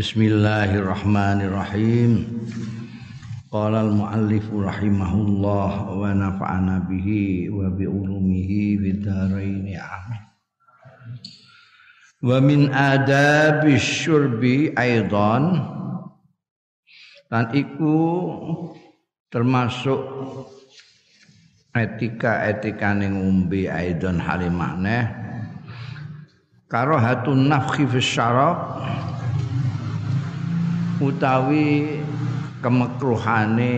[0.00, 2.24] Bismillahirrahmanirrahim.
[3.52, 10.22] Qala al-muallif rahimahullah wa nafa'ana bihi wa bi ulumihi bidarain amin.
[12.24, 15.68] Wa min adabi syurbi aidan
[17.28, 18.00] dan iku
[19.28, 20.00] termasuk
[21.76, 25.12] etika-etika ning ngombe aidan halimane
[26.72, 28.80] karahatun nafkhi fi syarab
[31.00, 31.98] utawi
[32.60, 33.72] kemekruhane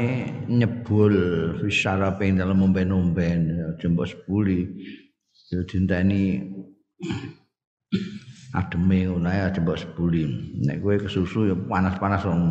[0.50, 1.14] nyebul
[1.62, 3.42] fisyara ing dalem omben-omben.
[3.78, 4.66] Jembos sepuli
[5.54, 6.42] yo dinteni
[8.52, 10.28] ademe ngono ya jembos sepuli
[10.66, 12.42] nek kowe kesusu ya panas-panas wong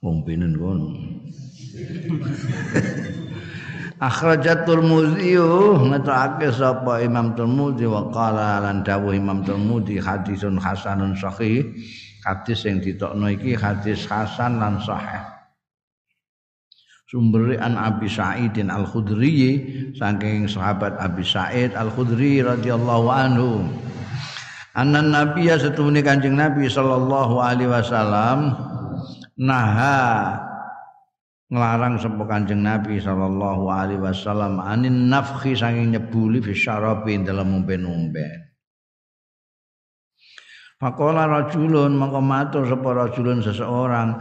[0.00, 0.88] ombenen kono
[4.00, 11.68] Akhrajat Tirmidzi ngetake sapa Imam Tirmidzi wa qala lan dawuh Imam Tirmidzi hadisun hasanun sahih
[12.24, 15.24] hadis yang ditokno iki hadis hasan lan sahih.
[17.10, 19.58] Sumber an Abi Sa'idin Al Khudri
[19.98, 23.66] saking sahabat Abi Sa'id Al Khudri radhiyallahu anhu.
[24.78, 28.54] Anna nabiyya setuhune kanjeng Nabi sallallahu alaihi wasallam
[29.34, 30.38] naha
[31.50, 38.49] nglarang sapa kanjeng Nabi sallallahu alaihi wasallam anin nafkhi saking nyebuli fi syarabi dalam umben-umben
[40.80, 44.16] Pakola rajulun maka matur sapa rajulun seseorang.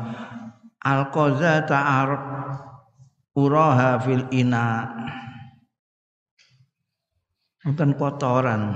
[0.83, 2.09] Alqaza ta'ar
[3.31, 4.83] uraha fil ina.
[7.63, 8.75] Wonten kotoran.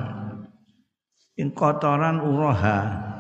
[1.35, 3.11] Ing kotoran uraha.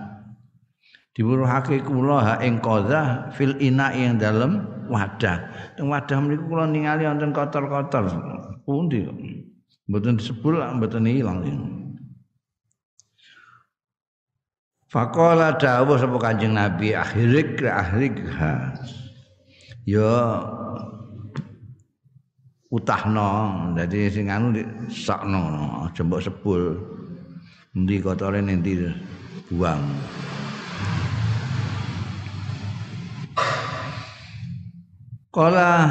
[1.13, 5.45] Diwuruhake kula ha ing qaza fil ina ing dalem wadah.
[5.77, 8.09] Teng wadah mriku kula ningali wonten kotor-kotor.
[8.65, 9.05] Pundi?
[9.91, 11.43] Mboten disebul mboten ilang
[14.93, 18.77] Fakola dawuh sapa Kanjeng Nabi akhirik akhirik ha.
[19.89, 20.37] Ya
[22.69, 24.61] utahno dadi sing anu
[24.93, 26.77] sakno aja sebul.
[27.73, 28.85] Endi kotore nanti
[29.49, 29.81] buang.
[35.33, 35.89] Kala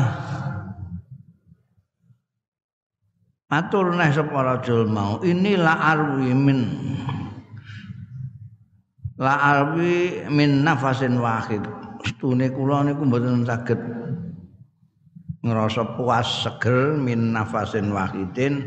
[3.51, 6.61] Matur neh sapa rajul mau inilah arwi min
[9.23, 11.63] la alwi min nafasin wahid.
[12.03, 13.79] Stune kula niku mboten saged
[15.47, 18.67] ngerasa puas seger min nafasin wahidin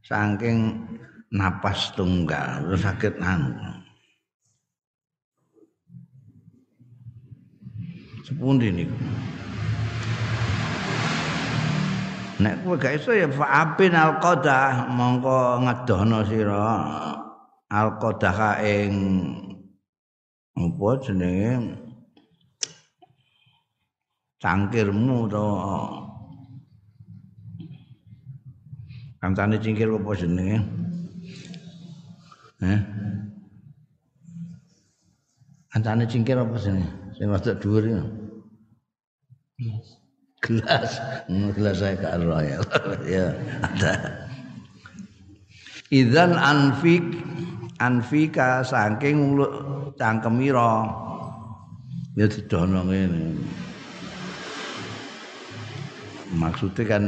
[0.00, 0.80] saking
[1.28, 3.52] napas tunggal sakit anu
[8.24, 8.96] sepundi niku?
[12.34, 16.66] Nek kowe gak iso ya fa'abin al-qadah mongko ngedohno sira
[17.70, 18.92] al-qadah ing
[20.54, 21.74] apa jenenge?
[24.38, 25.48] Cangkirmu to?
[29.24, 30.58] Kancane cingkir apa jenenge?
[32.60, 32.80] Eh
[35.74, 36.86] kancane cingkir apa jenenge?
[37.18, 38.02] Sing rada dhuwur ya
[39.58, 39.88] gelas.
[41.56, 41.76] Gelas.
[41.80, 42.08] Saya ke
[42.44, 42.58] ya
[43.08, 43.26] ya
[43.64, 43.92] ada.
[45.88, 47.02] Idzan anfik
[47.80, 49.40] anfika saking
[49.98, 50.88] cangkemira
[52.14, 53.34] ya didono ngene.
[56.34, 57.04] Maksudnya kan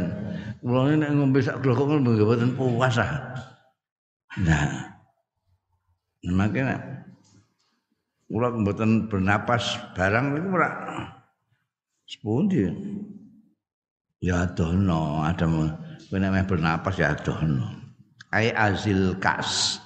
[0.63, 3.35] kula nek ngombe sak glokok mboten puas ah.
[4.43, 4.95] Nah.
[6.27, 6.79] Makanya
[8.31, 10.71] kula mboten bernapas barang niku ora.
[12.07, 12.71] Sepundi?
[14.23, 17.67] Ya dono ada nek bernapas ya dono.
[18.35, 19.79] Ai azil kas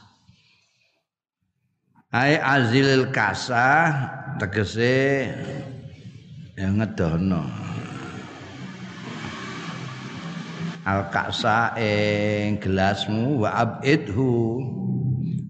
[2.11, 3.87] Hai azilil kasa
[4.43, 5.31] tegese
[6.59, 7.47] yang ngedono.
[10.83, 14.59] Al kasa ing gelasmu wa abidhu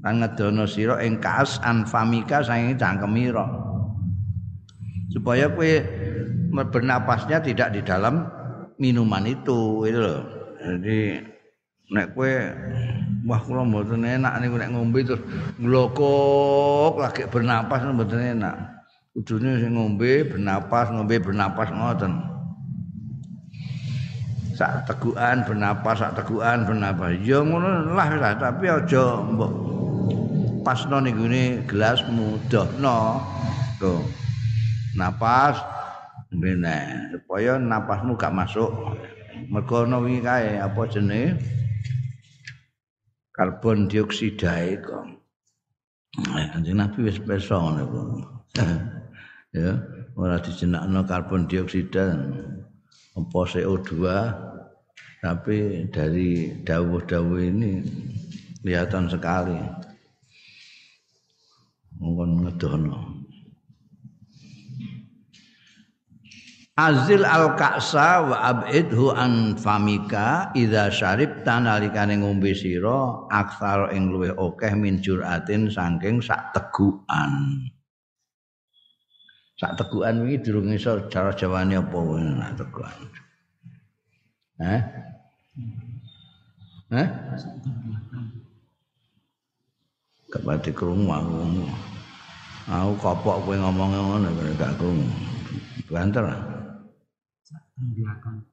[0.04, 3.48] lan ngedono sira ing kas anfamika saking cangkemira.
[5.16, 5.72] Supaya kowe
[6.52, 8.28] bernapasnya tidak di dalam
[8.76, 10.28] minuman itu itu loh.
[10.60, 11.24] Jadi
[11.90, 12.30] nek kowe
[13.26, 15.22] wah kula mboten enak niku nek ngombe terus
[15.58, 18.56] nglokok lagi bernapas mboten enak.
[19.10, 22.14] Kudune sing ngombe bernapas, ngombe bernapas ngoten.
[24.54, 27.18] Sak tegukan bernapas, sak tegukan bernapas.
[27.26, 29.50] Ya ngono lah lah, tapi aja mbok
[30.62, 33.18] pasno niku ne gelasmu dohno.
[33.82, 33.98] Tuh.
[34.94, 35.58] Napas
[36.30, 38.70] ngene supaya napasmu gak masuk.
[39.50, 41.34] Mergo ono wingi kae apa jenenge?
[43.40, 45.00] Karbon dioksida iku.
[46.28, 47.88] Kanjeng Nabi wis peso ngono
[49.56, 49.80] ya
[50.12, 52.20] ora dijenakno karbon dioksida.
[53.16, 53.96] Apa CO2
[55.24, 57.80] tapi dari dawuh-dawuh ini
[58.60, 59.56] kelihatan sekali.
[61.96, 63.19] Mungkin ngedono
[66.80, 74.32] Azil al ka'sa wa abidhu an famika idza syaribta nalikane ngombe sira aksar ing luwih
[74.32, 77.32] akeh min juratin saking sak tegukan.
[79.60, 82.96] Sak tegukan iki durung iso cara jawane apa wae tegukan.
[84.64, 84.80] Eh?
[86.96, 87.08] Eh?
[90.32, 91.44] Kepati krungu aku.
[92.72, 95.04] Aku kopok kowe ngomong ngono gak krungu.
[95.92, 96.49] Banter.
[97.80, 98.44] Tenggelakan.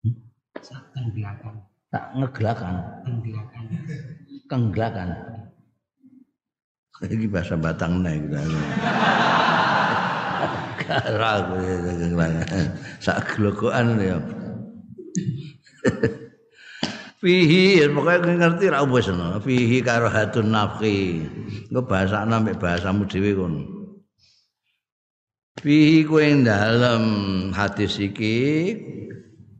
[0.00, 0.16] Hmm?
[0.64, 1.54] Sak tenggelakan.
[1.92, 2.74] Tak ngegelakan.
[3.04, 3.62] Tenggelakan.
[4.48, 5.08] Kenggelakan.
[7.04, 8.38] Iki bahasa Batang nek gitu.
[10.80, 11.32] Kara
[13.02, 14.16] sak glokokan ya.
[17.20, 19.12] Fihi pokoknya ngerti ra wis.
[19.44, 21.28] Fihi karahatun nafki.
[21.68, 23.81] Engko bahasa mek bahasamu dhewe kono.
[25.60, 27.04] Fihi kowe dalem
[27.52, 28.72] hadis iki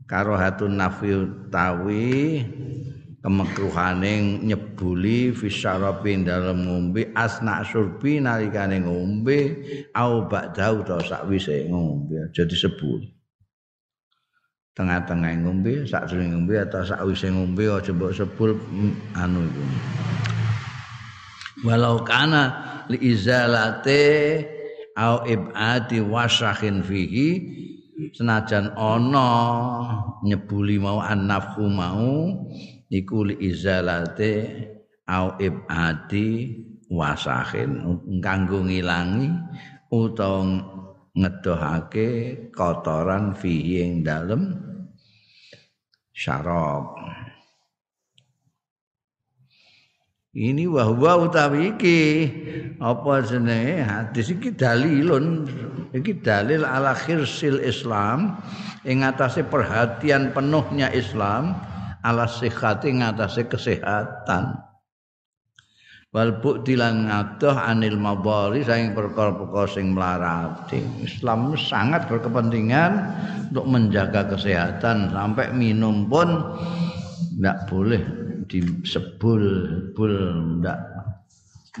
[0.09, 2.41] karahatun nafki utawi
[3.21, 9.61] kemekruhane nyebuli fisyarabi dalem ngombe asna surbi nalikane ngombe
[9.93, 13.05] au ba'dau ta sakwise ngombe aja disebut.
[14.73, 19.63] Tengah-tengah ngombe sak sering ngombe atau sakwise ngombe aja mbok sebul mm, anu iku.
[21.69, 22.43] Walau kana
[22.89, 24.01] li izalate
[24.97, 25.25] au
[26.09, 27.29] wasakhin fihi.
[28.13, 29.29] Senajan ana
[30.25, 32.35] nyebuli mau annafhu mau
[32.89, 34.49] iku li izalate
[35.09, 36.57] au ibadi
[36.93, 39.29] wasahin kanggo ngilangi
[39.89, 40.45] utawa
[41.13, 42.09] ngedohake
[42.53, 44.57] kotoran fihi ing dalem
[46.13, 46.97] syarab
[50.33, 52.01] ini wahwa utawi iki.
[52.81, 53.85] Apa jenenge?
[53.85, 55.45] Hadis iki dalilun.
[55.93, 58.41] Iki dalil ala khirsil Islam
[58.81, 59.05] ing
[59.45, 61.53] perhatian penuhnya Islam
[62.01, 64.57] ala sihati ngatasé kesehatan.
[66.13, 70.81] Wal buktilan ngadoh anil mabali saing perkara-perkara sing mlarati.
[71.01, 72.91] Islam sangat berkepentingan
[73.49, 75.09] untuk menjaga kesehatan.
[75.09, 76.57] Sampai minum pun
[77.33, 78.22] tidak boleh
[78.53, 79.43] disebul
[79.97, 80.13] bul
[80.61, 80.79] tidak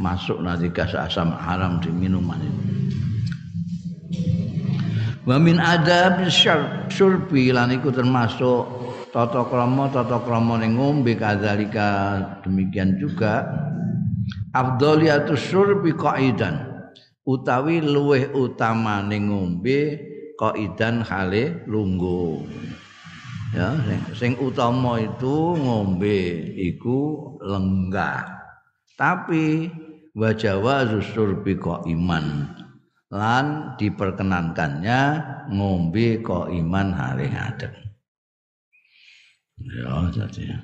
[0.01, 2.63] masuk nanti gas asam haram di minuman itu.
[5.23, 6.27] Wa min adab
[6.89, 8.67] syurbi lan iku termasuk
[9.13, 13.47] tata krama tata krama ning ngombe kadzalika demikian juga
[14.51, 16.67] afdhaliyatus syurbi qaidan
[17.23, 19.95] utawi luweh utama ning ngombe
[20.35, 22.43] qaidan hale lungguh
[23.53, 28.25] ya sing, sing utama itu ngombe iku lenggah.
[28.97, 29.69] Tapi
[30.13, 31.57] wajawa surbi
[31.93, 32.25] iman.
[33.13, 35.01] Lan diperkenankannya
[35.53, 37.83] ngombe kok iman hari ngadeg
[39.61, 40.57] ya jadi.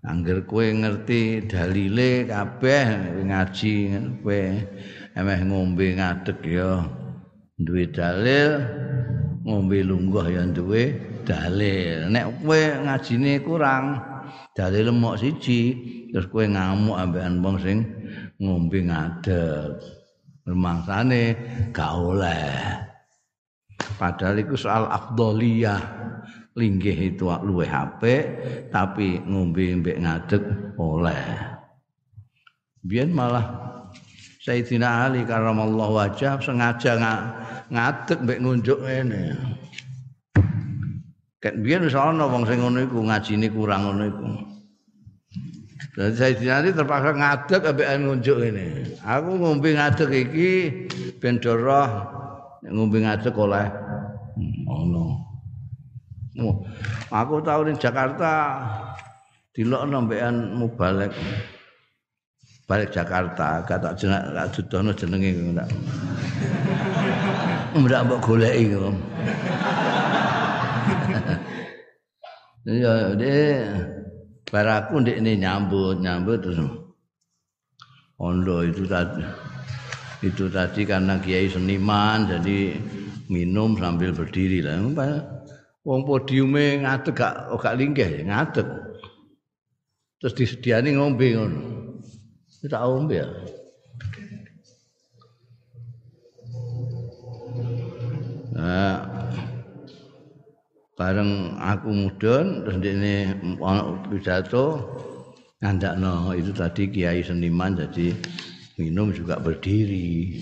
[0.00, 3.74] Angger kowe ngerti dalile kabeh ngaji
[4.24, 4.40] kowe
[5.12, 6.88] emeh ngombe ngadeg ya.
[7.60, 8.64] Duwe dalil
[9.44, 10.96] ngombe lungguh ya duwe
[11.30, 12.10] dalil.
[12.10, 13.84] Nek kowe ngajine kurang
[14.58, 15.60] dalil mok siji
[16.10, 17.78] terus kowe ngamuk ambekan wong sing
[18.42, 19.78] ngombe ngadeg.
[20.42, 21.22] Rumangsane
[21.70, 22.50] gak oleh.
[23.94, 25.78] Padahal iku soal afdoliyah.
[26.58, 28.02] Linggih itu luwe HP
[28.74, 30.42] tapi ngombe mbek ngadeg
[30.82, 31.22] oleh.
[32.82, 33.46] Biyen malah
[34.42, 36.98] Sayyidina Ali karamallahu wajah sengaja
[37.70, 39.38] ngadeg mbek ngunjuk ngene
[41.40, 44.24] Ket biyen wis ana wong sing ngono iku ngajine kurang ngono iku.
[45.96, 48.66] Dadi Sayyidina terpaksa ngadeg ambek ngunjuk ngene.
[49.00, 50.52] Aku ngombe ngadeg iki
[51.16, 51.88] ben doroh
[52.68, 53.66] ngombe ngadeg oleh
[54.68, 55.16] ngono.
[56.40, 56.62] Oh,
[57.10, 58.62] aku tahu di Jakarta
[59.56, 61.12] dilokno mbekan mubalek
[62.70, 65.68] balik Jakarta kata jenak tak dudono jenenge ndak
[67.74, 68.78] ndak mbok goleki
[72.70, 73.66] ya deh
[74.46, 76.58] baraku ndek ini nyambut nyambut terus.
[78.20, 79.24] Ondo itu tadi
[80.20, 82.76] itu tadi karena kiai seniman jadi
[83.32, 84.78] minum sambil berdiri lah.
[85.80, 88.68] Wong podiume ngadeg gak gak linggih ngadeg.
[90.20, 91.60] Terus disediani ngombe ngono.
[92.60, 93.28] Kita ombe ya?
[98.52, 99.19] Nah
[101.00, 104.64] bareng aku mudun terus ana pidato
[105.64, 106.36] ngandakno.
[106.36, 108.12] Itu tadi kiai seniman jadi
[108.76, 110.36] minum juga berdiri.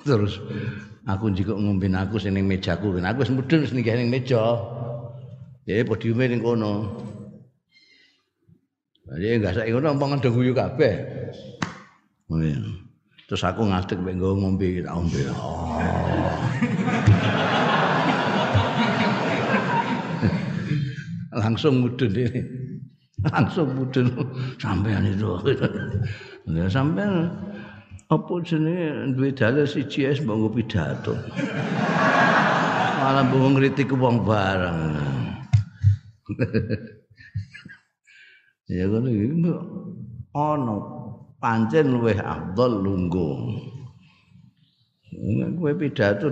[0.00, 0.40] Terus
[1.04, 4.56] aku juga ngombin aku sing mejaku kan aku wis mudhun wis ning meja.
[5.68, 6.96] Jadi podiume ning kono.
[9.04, 10.94] Jadi enggak sak ngono ompong ndang guyu kabeh?
[12.30, 12.56] Oh, iya.
[13.30, 15.78] Terus aku ngadeg mek ngombe tak ombe oh.
[21.38, 22.42] langsung mudun ini
[23.28, 24.06] langsung mudun.
[24.56, 25.28] Sampean itu.
[26.48, 27.28] Ya sampean
[28.10, 31.14] apa jenenge duwe dalil siji es mbok pidato?
[33.00, 34.96] Malah mbok ngritik wong bareng.
[38.70, 39.50] Ya ngono iki
[40.30, 40.99] ana
[41.40, 43.36] pancen luweh afdal lungguh
[45.58, 46.30] kowe pidato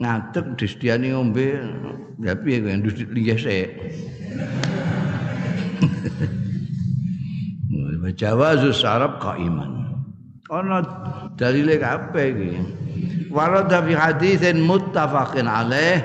[0.00, 1.60] ngadeg disediani ngombe
[2.24, 3.70] ya piye kowe ndus linggih sik
[8.16, 9.92] Jawazu sarab qaiman.
[10.48, 10.80] Ana
[11.36, 12.52] dalile kabeh iki.
[13.28, 16.00] Warada fi haditsin muttafaqin alaih.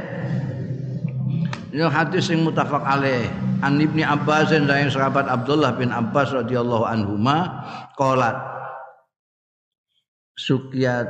[1.71, 3.31] Ini hadis yang muttafaq alaih.
[3.61, 7.65] An Ibni Abbas dan sahabat Abdullah bin Abbas radhiyallahu anhuma
[7.95, 8.37] qalat
[10.41, 11.05] Sukyat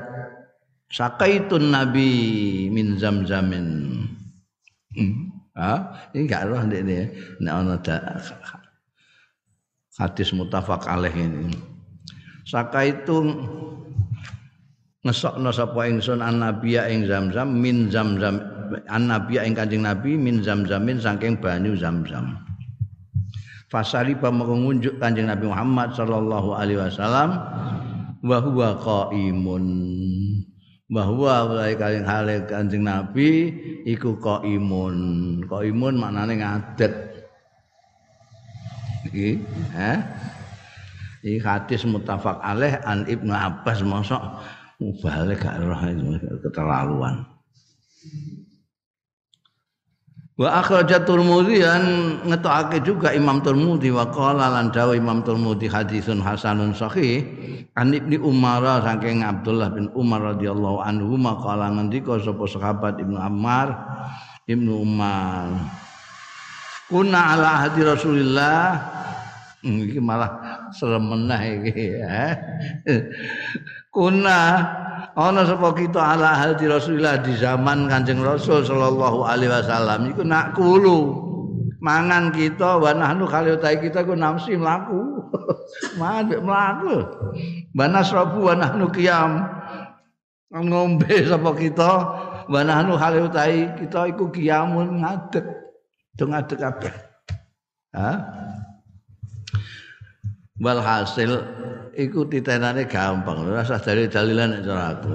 [0.92, 3.68] sakaitun nabi min zamzamin.
[4.92, 5.32] Hmm.
[6.12, 7.08] Ini enggak roh ini.
[7.40, 7.80] Nek ana
[10.00, 11.52] hadis mutafak alaih ini
[12.48, 13.38] saka itu
[15.06, 18.40] ngesokno sapa ingsun annabiya ing zamzam min zamzam
[18.88, 22.38] annabiya ing kanjeng nabi min zamzamin saking banyu zamzam.
[23.72, 27.40] Fasali pa mengunjuk kanjeng nabi Muhammad sallallahu alaihi wasallam
[28.24, 29.66] wa huwa qaimun.
[30.92, 33.56] Bahwa mulai kali hale kanjeng nabi
[33.88, 34.96] iku qaimun.
[35.48, 36.94] Qaimun maknane ngadet.
[39.12, 39.30] Iki
[39.76, 39.98] eh
[41.24, 44.20] iki hadis muttafaq alaih an Ibnu Abbas mosok.
[44.82, 45.78] Mubalik gak roh
[46.42, 47.22] keterlaluan
[50.40, 51.84] Wa akhraja Tirmidzi an
[52.24, 57.28] ngetokake juga Imam Tirmidzi wa qala lan dawu Imam Tirmidzi hadisun hasanun sahih
[57.76, 63.76] an Ibnu Umar saking Abdullah bin Umar radhiyallahu anhu maqala ngendika sapa sahabat Ibnu Ammar
[64.48, 65.52] Ibnu Umar
[66.92, 68.76] Kuna ala hadi Rasulillah
[69.64, 72.36] hmm, iki malah serem meneh iki ya.
[73.96, 74.40] Kuna
[75.16, 80.56] ana sapa kita ala hadi Rasulillah di zaman Kanjeng Rasul sallallahu alaihi wasallam iku nak
[80.56, 81.32] kulu
[81.82, 85.26] mangan kita wa nahnu khalil kita ku nafsi mlaku.
[86.00, 87.02] Mandek mlaku.
[87.74, 89.42] Banasrabu wa nahnu qiyam.
[90.52, 91.92] Ngombe sapa kita
[92.46, 93.28] wa nahnu khalil
[93.76, 95.44] kita iku qiyamun ngadeg.
[96.16, 96.94] Dong ada kabeh.
[97.98, 98.12] Ha?
[100.62, 101.42] Walhasil
[101.98, 103.50] iku titenane gampang.
[103.50, 105.14] Ora usah dari dalilan nek cara aku.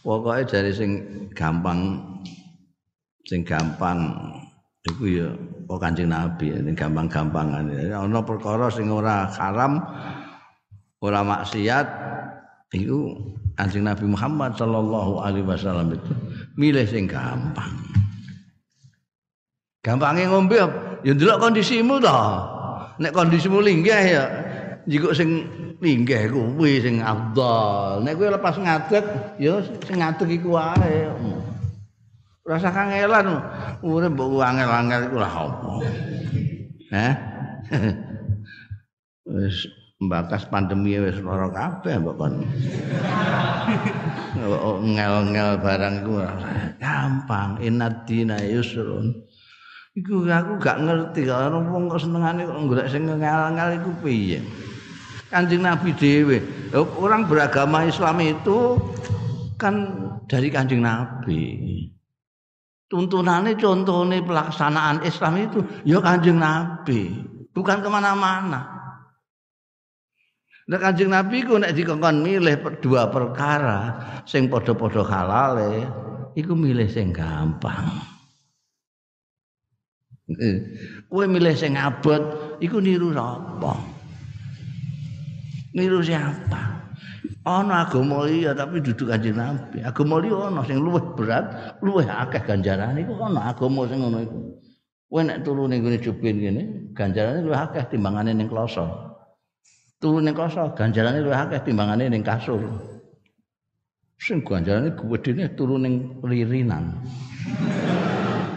[0.00, 0.90] Pokoke dari sing
[1.36, 2.00] gampang
[3.28, 4.08] sing gampang
[4.88, 5.28] iku ya
[5.68, 7.68] kok Kanjeng Nabi sing gampang-gampangan.
[7.92, 9.84] Ana perkara sing ora haram,
[11.04, 11.86] ora maksiat
[12.72, 13.20] iku
[13.60, 16.12] Kanjeng Nabi Muhammad sallallahu alaihi wasallam itu
[16.56, 17.76] milih sing gampang.
[19.84, 20.56] Gampangnya ngombe
[21.04, 22.16] ya ndelok kondisimu to.
[23.00, 24.24] Nek kondisimu linggih ya
[24.90, 25.46] jiko sing
[25.78, 28.02] linggih kuwi sing afdal.
[28.02, 29.06] Nek kowe lepas ngadeg
[29.38, 31.06] ya sing ngadeg iku wae.
[32.42, 33.38] Rasa kangelan
[33.86, 35.70] urip mbok angel-angel iku lah apa.
[36.90, 37.14] Heh.
[39.30, 39.70] Wis
[40.00, 42.42] mbakas pandemi wis lara kabeh mbok kon.
[44.90, 46.12] Ngel-ngel barang iku
[46.82, 47.62] gampang.
[47.62, 49.14] Inad dina yusrun.
[49.94, 54.42] Iku aku gak ngerti kalau wong kok senengane kok golek sing ngal-ngal iku piye.
[55.30, 56.42] Kanjeng Nabi dhewe,
[56.74, 58.74] orang beragama Islam itu
[59.54, 59.74] kan
[60.26, 61.46] dari Kanjeng Nabi.
[62.90, 67.14] Tuntunannya contohnya pelaksanaan Islam itu ya Kanjeng Nabi,
[67.54, 68.66] bukan ke mana-mana.
[70.66, 73.94] Nah Kanjeng Nabi ku nek dikongkon milih dua perkara
[74.26, 75.86] sing padha-padha halale,
[76.34, 77.86] iku milih sing gampang.
[81.06, 83.99] Kowe milih sing abot iku niru sapa?
[85.70, 86.82] Niru siapa?
[87.46, 89.80] Ana agama iya tapi duduk kanjeng Nabi.
[89.80, 94.38] Agama liya ana sing luwih berat, luwih akeh ganjarane iku ana agama sing ngono iku.
[95.10, 96.62] Kowe nek turu ning ngene jubin ngene,
[96.92, 98.84] ganjarane luwih akeh timbangane ning kloso.
[100.02, 102.60] Turu ning kloso, ganjarane luwih akeh timbangane ning kasur.
[104.20, 106.92] Sing ganjarane gedene turu ning lirinan.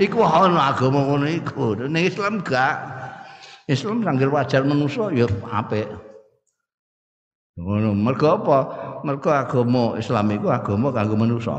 [0.01, 1.77] iku ana agama ngono iku.
[1.88, 2.75] Ning Islam gak.
[3.72, 5.24] Islam sanggir wajar manusa ya
[5.55, 5.88] apik.
[7.53, 8.57] Ngono, mergo apa?
[9.05, 11.53] Mergo agama Islam iku agama kanggo manusa.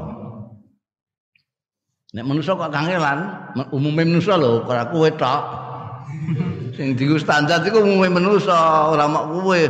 [2.14, 5.42] Nek manusa kok kangelan, umume manusa lho, ora kowe tok.
[6.74, 9.60] Sing diku standar iku umume manusa, ora mak kowe.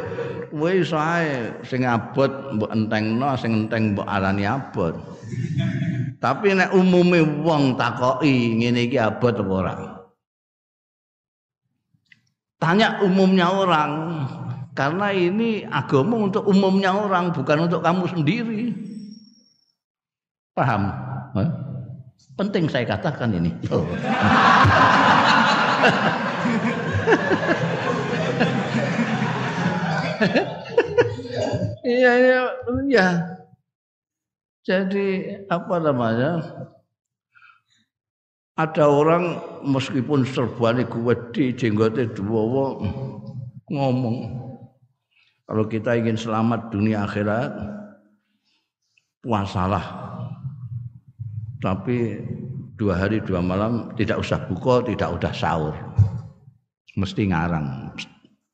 [0.54, 4.96] Kowe iso ae sing abot mbok entengno, sing enteng mbok arani abot.
[6.20, 9.74] Tapi nek umume wong takoki ngene iki abot apa ora?
[12.56, 13.92] Tanya umumnya orang.
[14.74, 18.74] Karena ini agama untuk umumnya orang, bukan untuk kamu sendiri.
[20.54, 20.90] Paham?
[21.38, 21.48] Hah?
[22.34, 23.54] Penting saya katakan ini.
[23.70, 23.86] Oh.
[31.84, 32.40] Iya, iya,
[32.88, 33.08] iya.
[34.64, 36.40] Jadi apa namanya?
[38.56, 39.36] Ada orang
[39.68, 42.80] meskipun serbuane gede, jenggote dua
[43.68, 44.43] ngomong.
[45.44, 47.52] Kalau kita ingin selamat dunia akhirat,
[49.20, 49.84] puasalah.
[51.60, 52.20] Tapi
[52.76, 55.74] dua hari dua malam tidak usah buka, tidak usah sahur.
[56.96, 57.92] Mesti ngarang.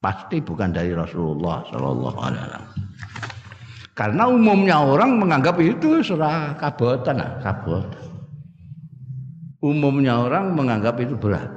[0.01, 2.67] Pasti bukan dari Rasulullah Shallallahu Alaihi Wasallam.
[3.93, 7.85] Karena umumnya orang menganggap itu surah kabotan, nah, kabot.
[9.61, 11.53] Umumnya orang menganggap itu berat.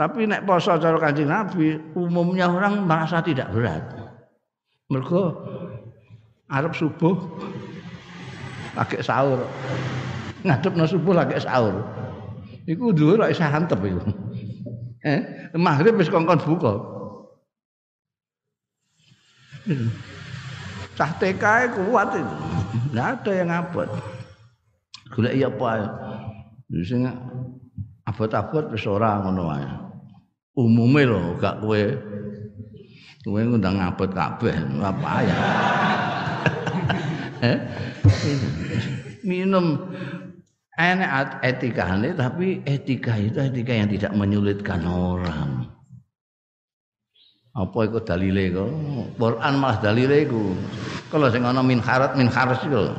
[0.00, 3.84] Tapi nek poso cara Kanjeng Nabi, umumnya orang merasa tidak berat.
[4.88, 5.36] Mergo
[6.48, 7.20] arep subuh
[8.72, 9.44] lagi sahur.
[10.40, 11.84] Ngadepno subuh lagi sahur.
[12.64, 14.00] Iku dhuwur ora isa hantep iku.
[15.04, 16.72] Eh, maghrib wis kongkon buka.
[20.96, 21.44] Cah TK
[21.76, 22.36] kuat itu.
[22.88, 23.88] Enggak ada yang abot.
[25.12, 25.92] Golek ya apa.
[26.88, 27.04] Sing
[28.08, 29.89] abot-abot wis ora ngono wae.
[30.58, 31.82] Umume lho gak kowe
[33.22, 35.36] kowe ngundang abot kabeh apa ya.
[37.54, 37.58] eh?
[39.22, 39.78] Minum
[40.74, 45.68] enak etikane tapi etika itu etika yang tidak menyulitkan orang.
[47.50, 48.70] Apa iku dalile kok?
[49.18, 50.54] Quran malah dalile iku.
[51.10, 52.94] Kalau sing ana min harat min haras iku.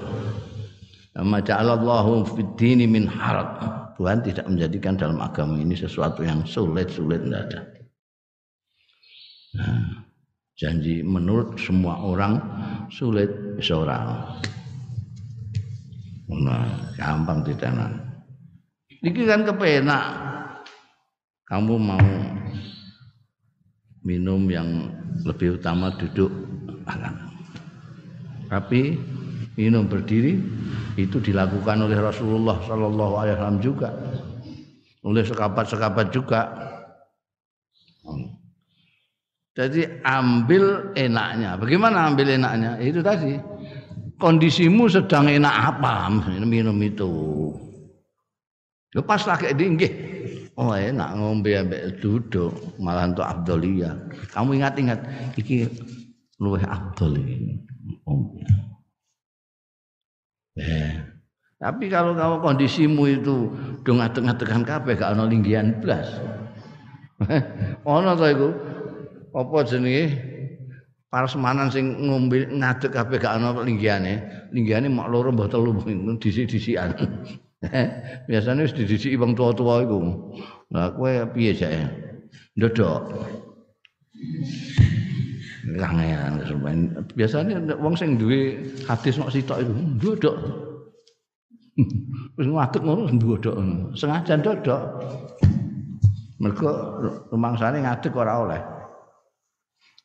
[1.16, 3.81] Amma ja'alallahu fid min harat.
[4.02, 7.62] Tuhan tidak menjadikan dalam agama ini sesuatu yang sulit-sulit tidak ada.
[9.62, 10.10] Nah,
[10.58, 12.42] janji menurut semua orang
[12.90, 13.30] sulit
[13.62, 14.26] seorang.
[16.34, 16.66] Nah,
[16.98, 17.78] gampang tidak
[19.06, 20.06] Ini kan kepenak.
[21.46, 22.10] Kamu mau
[24.02, 24.90] minum yang
[25.30, 26.34] lebih utama duduk.
[28.50, 28.98] Tapi
[29.60, 30.40] minum berdiri
[30.96, 33.90] itu dilakukan oleh Rasulullah Shallallahu Alaihi Wasallam juga,
[35.04, 36.42] oleh sekapat-sekapat juga.
[39.52, 41.60] Jadi ambil enaknya.
[41.60, 42.80] Bagaimana ambil enaknya?
[42.80, 43.36] Itu tadi
[44.16, 46.08] kondisimu sedang enak apa
[46.48, 47.12] minum itu.
[48.96, 49.92] Lepas lagi dinggih.
[50.60, 53.96] Oh enak ngombe ambek duduk malah untuk Abdolia.
[54.36, 55.00] Kamu ingat-ingat
[55.40, 55.68] iki
[56.40, 57.56] luwih Abdul iki.
[60.60, 60.92] Eh.
[61.62, 63.54] Tapi kalau kamu kondisimu itu
[63.86, 66.10] do ngadeg-ngadegan kabeh gak ana linggihan blas.
[67.86, 68.50] Ana to iku?
[69.30, 70.10] Apa jenenge?
[71.14, 74.26] Parsemanan sing ngombe ngadeg kabeh gak ana linggihane.
[74.50, 75.78] Linggihane mak loro mbah telu
[76.18, 76.98] disi-disian.
[78.30, 80.00] Biasanya wis didisiki wong tua-tua iku.
[80.74, 81.86] Lah kowe piye jake?
[82.58, 83.22] Ndodok.
[85.62, 86.42] Kangean
[87.14, 90.36] Biasanya wong sing duwe hadis mok sitok itu ndodok.
[92.38, 93.56] Wis ngadeg ngono ndodok.
[93.94, 94.82] Sengaja ndodok.
[96.42, 96.70] Mergo
[97.30, 98.62] rumangsane ngadeg ora oleh.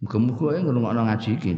[0.05, 1.51] Muga-muga ngrungokno ngaji iki.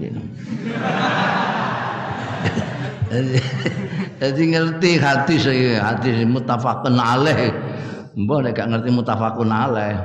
[4.23, 7.51] Jadi ngerti hadis iki, hadis mutafakun alaih.
[8.15, 9.99] Mbah nek gak ngerti mutafakun alaih.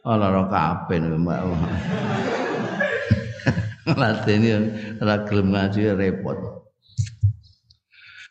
[0.00, 1.40] Ora ora kabeh Mbak.
[4.00, 4.52] Latene
[4.96, 6.38] ora gelem ngaji repot.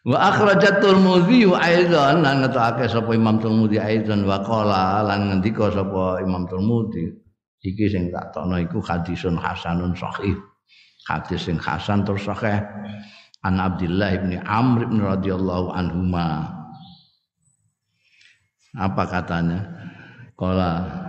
[0.10, 6.23] Wa akhrajat Tirmidzi aidan lan ngetake sapa Imam Tirmidzi aidan wa qala lan ngendika sapa
[6.25, 7.13] Imam Tirmidzi
[7.62, 10.34] iki sing tak tono iku hadisun hasanun sahih.
[11.05, 12.65] Hadis sing hasan terus sahih
[13.45, 16.49] an Abdullah bin Amr bin radhiyallahu anhuma.
[18.73, 19.65] Apa katanya?
[20.39, 21.09] Kala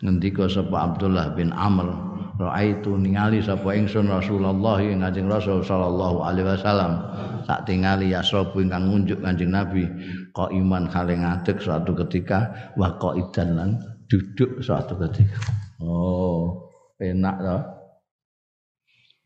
[0.00, 2.10] ngendika sapa Abdullah bin Amr
[2.40, 7.04] Ra'aitu ningali sapa ingsun Rasulullah ing Kanjeng Rasul sallallahu alaihi wasallam
[7.44, 9.84] tak tingali yasrabu ingkang ngunjuk Kanjeng Nabi
[10.32, 13.70] kok iman ngadeg suatu ketika wa qaidan lan
[14.08, 15.38] duduk suatu ketika.
[15.84, 16.66] Oh,
[16.98, 17.62] enak toh.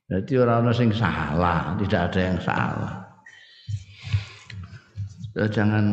[0.05, 2.93] Jadi orang orang sing salah, tidak ada yang salah.
[5.35, 5.85] Ya, jangan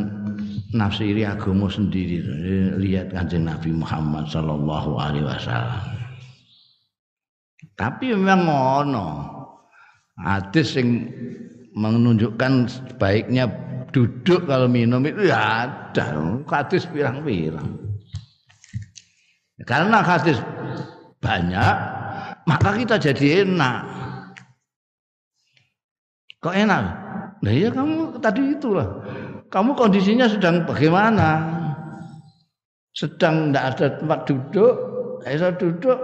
[0.72, 2.24] nafsiri agama sendiri.
[2.80, 5.84] Lihat kanjeng Nabi Muhammad Sallallahu Alaihi Wasallam.
[7.76, 9.08] Tapi memang ngono.
[10.20, 11.08] Hadis yang
[11.72, 12.68] menunjukkan
[13.00, 13.48] baiknya
[13.92, 16.16] duduk kalau minum itu ya ada.
[16.48, 17.80] Hadis pirang-pirang.
[19.62, 20.42] Karena hadis
[21.22, 21.76] banyak,
[22.50, 23.80] maka kita jadi enak.
[26.42, 26.82] Kok enak?
[27.42, 28.88] Nah ya kamu tadi itulah.
[29.52, 31.60] Kamu kondisinya sedang bagaimana?
[32.96, 34.74] Sedang tidak ada tempat duduk,
[35.20, 35.98] saya duduk,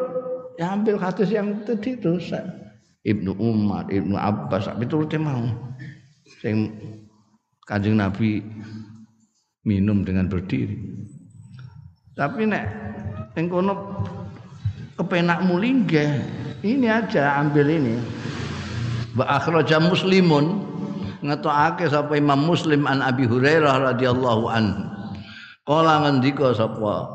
[0.61, 2.21] ya ambil hadis yang tadi itu
[3.09, 5.49] Ibnu Umar, Ibnu Abbas, tapi itu mau.
[6.45, 6.77] Sing
[7.65, 8.45] Kanjeng Nabi
[9.65, 10.77] minum dengan berdiri.
[12.13, 12.65] Tapi nek
[13.33, 14.05] ning kono
[15.01, 16.21] kepenakmu linggih,
[16.61, 17.97] ini aja ambil ini.
[19.17, 20.68] Wa akhraja Muslimun
[21.23, 24.83] ngetokake sapa Imam Muslim an Abi Hurairah radhiyallahu anhu.
[25.69, 27.07] Kala ngendika sapa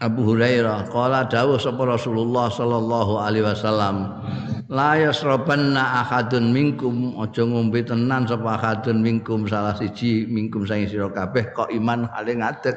[0.00, 4.24] Abu Hurairah qala dawuh sapa Rasulullah sallallahu alaihi wasallam
[4.72, 7.20] la yasrabanna ahadun minkum.
[7.20, 12.32] Aja ngombe tenan sapa ahadun minkum salah siji minkum saing sira kabeh kok iman hale
[12.40, 12.76] ngadeg.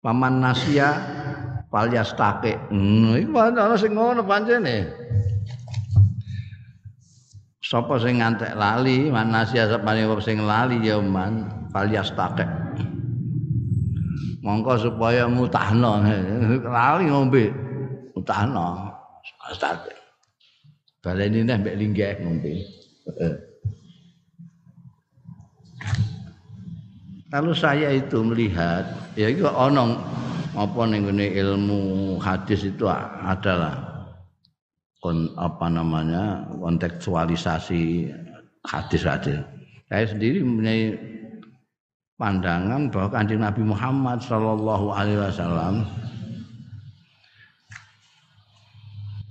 [0.00, 0.96] Paman nasia
[1.70, 4.90] palyastake hmm, iku ana sing ngono pancene
[7.70, 12.42] sapa sing ngantek lali man nasia sapane sing lali ya man palyastake
[14.42, 16.02] mongko supaya mutahno
[16.74, 17.54] lali ngombe
[18.18, 18.90] mutahno
[19.46, 19.94] astagfir
[21.00, 22.52] baleni neh mbek linggih ngombe.
[27.30, 28.82] Kalau saya itu melihat,
[29.14, 29.94] ya itu onong
[30.58, 33.89] apa ning ilmu hadis itu adalah
[35.00, 38.12] kon, apa namanya kontekstualisasi
[38.68, 39.40] hadis-hadis.
[39.88, 40.94] Saya sendiri mempunyai
[42.20, 45.88] pandangan bahwa kanjeng Nabi Muhammad Shallallahu Alaihi Wasallam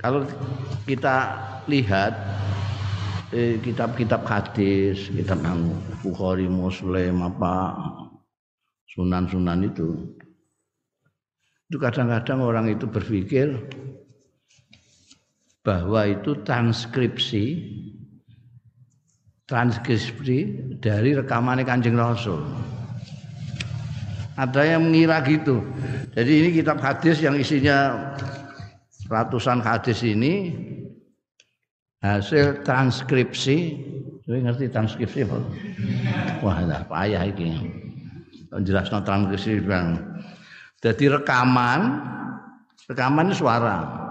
[0.02, 0.26] kalau
[0.90, 1.38] kita
[1.70, 2.18] lihat
[3.30, 5.70] eh, kitab-kitab hadis, kitab yang
[6.02, 7.78] Bukhari, Muslim, apa
[8.96, 10.18] sunan-sunan itu,
[11.70, 13.54] itu kadang-kadang orang itu berpikir
[15.66, 17.46] bahwa itu transkripsi
[19.50, 20.38] transkripsi
[20.78, 22.46] dari rekaman Kanjeng Rasul
[24.40, 25.60] ada yang mengira gitu.
[26.16, 27.92] Jadi ini kitab hadis yang isinya
[29.12, 30.56] ratusan hadis ini
[32.00, 33.58] hasil transkripsi.
[34.24, 35.38] Saya ngerti transkripsi apa?
[36.40, 37.68] Wah, ada payah ini.
[38.64, 40.00] Jelas no transkripsi bang.
[40.80, 42.00] Jadi rekaman,
[42.88, 44.08] rekaman suara.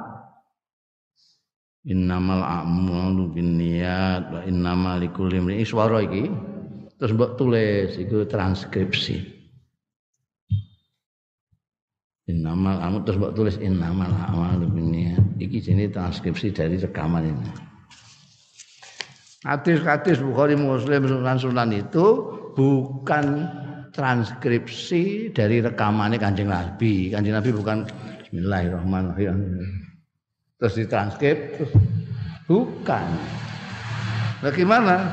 [1.88, 6.29] Innamal a'malu binniyat wa innamal likulli imrin suara iki.
[7.01, 9.16] Terus mbok tulis itu transkripsi.
[12.29, 15.40] Innamal amal terus mbok tulis innamal amalu binniyat.
[15.40, 17.48] Iki jenis transkripsi dari rekaman ini.
[19.48, 22.05] Hadis-hadis Bukhari Muslim Sunan-sunan itu
[22.53, 23.48] bukan
[23.96, 27.09] transkripsi dari rekamannya Kanjeng Nabi.
[27.09, 27.88] Kanjeng Nabi bukan
[28.29, 29.88] Bismillahirrahmanirrahim.
[30.58, 31.72] Terus ditranskrip terus
[32.50, 33.06] bukan.
[34.42, 35.06] Bagaimana?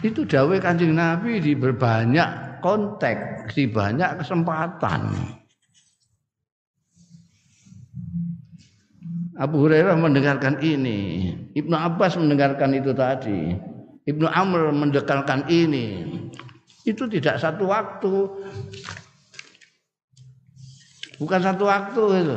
[0.00, 5.12] Itu dawai Kanjeng Nabi di berbanyak konteks, di banyak kesempatan.
[9.36, 13.52] Abu Hurairah mendengarkan ini, Ibnu Abbas mendengarkan itu tadi,
[14.08, 16.08] Ibnu Amr mendengarkan ini.
[16.88, 18.14] Itu tidak satu waktu.
[21.20, 22.36] Bukan satu waktu itu.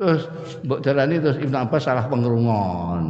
[0.00, 0.24] Terus
[0.64, 3.04] Mbok Darani terus Ibnu Abbas salah pengerungon.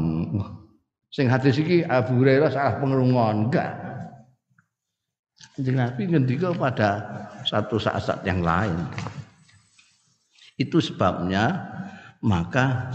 [1.14, 3.46] Sing hadis iki Abu Hurairah salah pengerungon.
[3.46, 3.78] Enggak.
[5.54, 6.90] Kanjeng Nabi ngendika pada
[7.46, 8.74] satu saat-saat yang lain.
[10.58, 11.62] Itu sebabnya
[12.26, 12.90] maka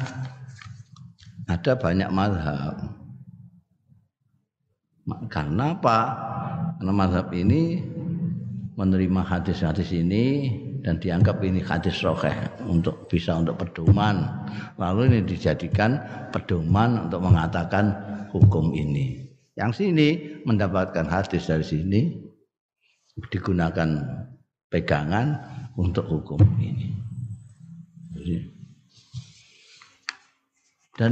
[1.48, 2.76] ada banyak madhab.
[5.32, 6.00] Karena apa?
[6.76, 7.80] Karena madhab ini
[8.76, 10.52] menerima hadis-hadis ini
[10.86, 12.38] dan dianggap ini hadis roheh
[12.70, 14.22] untuk bisa untuk pedoman.
[14.78, 15.98] Lalu ini dijadikan
[16.30, 17.90] pedoman untuk mengatakan
[18.30, 19.26] hukum ini.
[19.58, 20.08] Yang sini
[20.46, 22.02] mendapatkan hadis dari sini,
[23.34, 23.98] digunakan
[24.70, 25.42] pegangan
[25.74, 26.94] untuk hukum ini.
[31.02, 31.12] Dan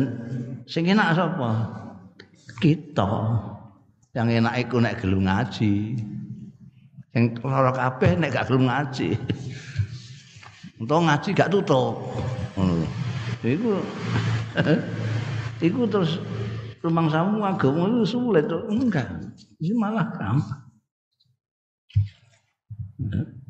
[0.70, 1.52] sing enak sapa?
[2.62, 3.10] Kita.
[4.14, 5.98] Yang enak iku nek gelem ngaji.
[7.18, 9.18] Yang lara kabeh nek gak gelem ngaji.
[10.84, 11.96] Untuk ngaji gak tutup.
[12.60, 12.84] Hmm.
[13.39, 13.80] Iku
[15.72, 16.19] iku terus
[16.84, 19.08] rumang samu agama itu sulit enggak.
[19.63, 20.63] Ini malah gampang.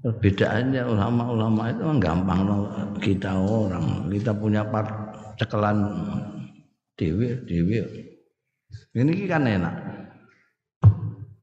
[0.05, 2.39] Perbedaannya ulama-ulama itu gampang
[3.01, 4.13] kita orang.
[4.13, 4.93] Kita punya part
[5.41, 5.89] cekelan
[6.93, 7.81] dewi dewi.
[8.93, 9.75] Ini kan enak.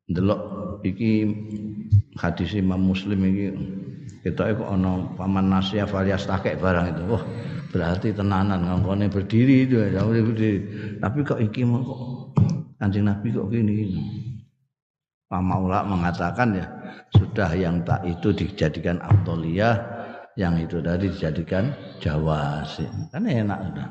[0.07, 0.43] Delok
[0.87, 1.27] iki
[2.15, 3.47] hadis Imam Muslim iki
[4.21, 7.03] kita kok ana paman nasiya varias takek barang itu.
[7.09, 7.25] Wah,
[7.73, 10.61] berarti tenanan ngongkone berdiri itu ya berdiri.
[11.01, 11.99] Tapi kok iki kok
[12.81, 13.73] Kanjeng Nabi kok gini.
[13.73, 14.03] gini.
[15.31, 15.47] Pak
[15.87, 16.67] mengatakan ya
[17.15, 19.79] sudah yang tak itu dijadikan aktoliyah
[20.35, 21.71] yang itu tadi dijadikan
[22.03, 23.89] jawasi kan enak sudah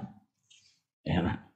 [1.07, 1.48] enak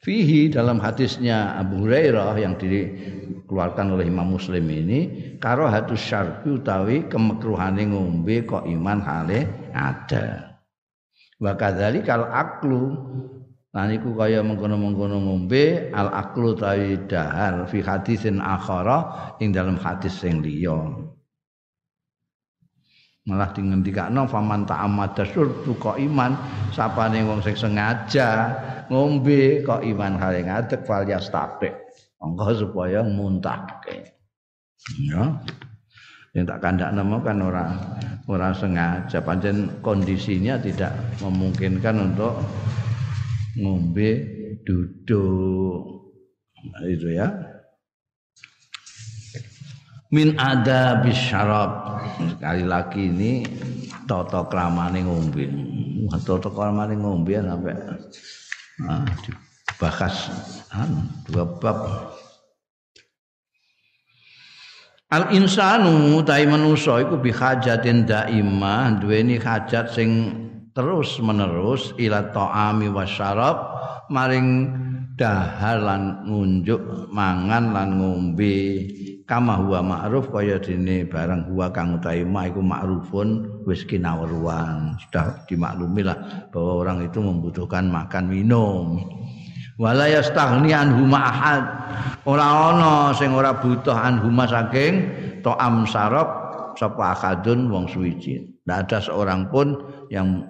[0.00, 5.00] Fihi dalam hadisnya Abu Hurairah yang dikeluarkan oleh Imam Muslim ini
[5.36, 9.44] karo hatus syarbi utawi kemekruhane ngombe kok iman hale
[9.76, 10.56] ada.
[11.36, 12.96] Wa kadzali kal aklu
[13.70, 20.18] Nah niku kaya mengkono-mengkono ngombe al aklu tawi dahar fi hadisin akhara ing dalam hadis
[20.18, 20.90] sing liya.
[23.30, 26.34] Malah dingendikakno faman ta'ammada syurbu kok iman
[26.74, 28.58] sapane wong sing sengaja
[28.90, 31.70] ngombe kok iman hale ngadeg fal yastaqi.
[32.18, 34.18] Monggo supaya muntahke.
[35.06, 35.38] Ya.
[36.34, 37.70] Yang tak kandak nama kan orang
[38.26, 42.34] orang sengaja pancen kondisinya tidak memungkinkan untuk
[43.58, 44.10] ngombe
[44.62, 45.82] duduk
[46.70, 47.26] nah, itu ya
[50.10, 53.46] min ada bisyarab sekali lagi ini
[54.10, 55.46] toto kramane ngombe.
[56.26, 57.74] Toto kramane ngombe sampai
[58.82, 60.16] nah, dibahas
[60.74, 61.78] anu, dua bab.
[65.10, 70.10] Al insanu tai manusa iku bi hajatin daimah duweni hajat sing
[70.70, 73.58] terus menerus ila ta'ami wasyarab
[74.06, 74.70] maring
[75.18, 78.86] dahar lan ngunjuk mangan lan ngombe
[79.30, 84.98] kama huwa ma'ruf kaya dene barang huwa kang utahe ma iku ma'rufun wis kinawruan.
[84.98, 86.18] Sudah dimaklumi lah
[86.50, 88.98] bahwa orang itu membutuhkan makan minum.
[89.78, 91.62] Wala yastaghni anhu ahad.
[92.26, 95.06] Ora ana sing ora butuh anhuma saking
[95.46, 96.26] ta'am sarab
[96.74, 98.50] sapa akadun wong suwiji.
[98.66, 99.78] Ndak ada seorang pun
[100.10, 100.42] yang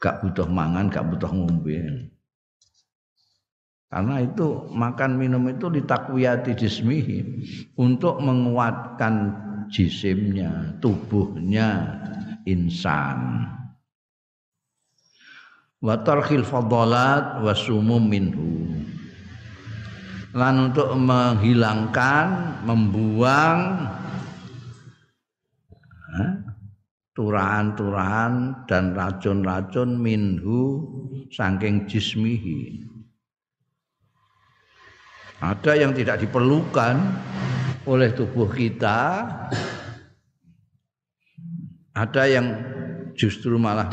[0.00, 2.08] gak butuh mangan, gak butuh ngombe.
[3.94, 7.18] Karena itu makan minum itu ditakwiyati jismihi
[7.78, 9.30] untuk menguatkan
[9.70, 11.94] jisimnya, tubuhnya
[12.42, 13.46] insan.
[15.78, 18.66] Wa tarkhil fadalat wa sumum minhu.
[20.34, 22.26] Lan untuk menghilangkan,
[22.66, 23.58] membuang
[27.14, 30.82] turahan-turahan dan racun-racun minhu
[31.30, 32.93] saking jismihi.
[35.42, 36.94] Ada yang tidak diperlukan
[37.86, 39.26] oleh tubuh kita,
[41.94, 42.46] ada yang
[43.14, 43.90] justru malah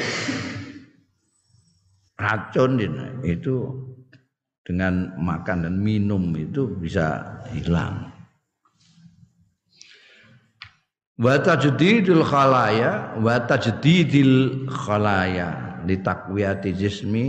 [2.18, 2.82] racun
[3.26, 3.56] itu
[4.62, 8.22] dengan makan dan minum itu bisa hilang.
[11.22, 17.26] wa tajdidul khalaya wa tajdidil khalaya li taqwiyati jismi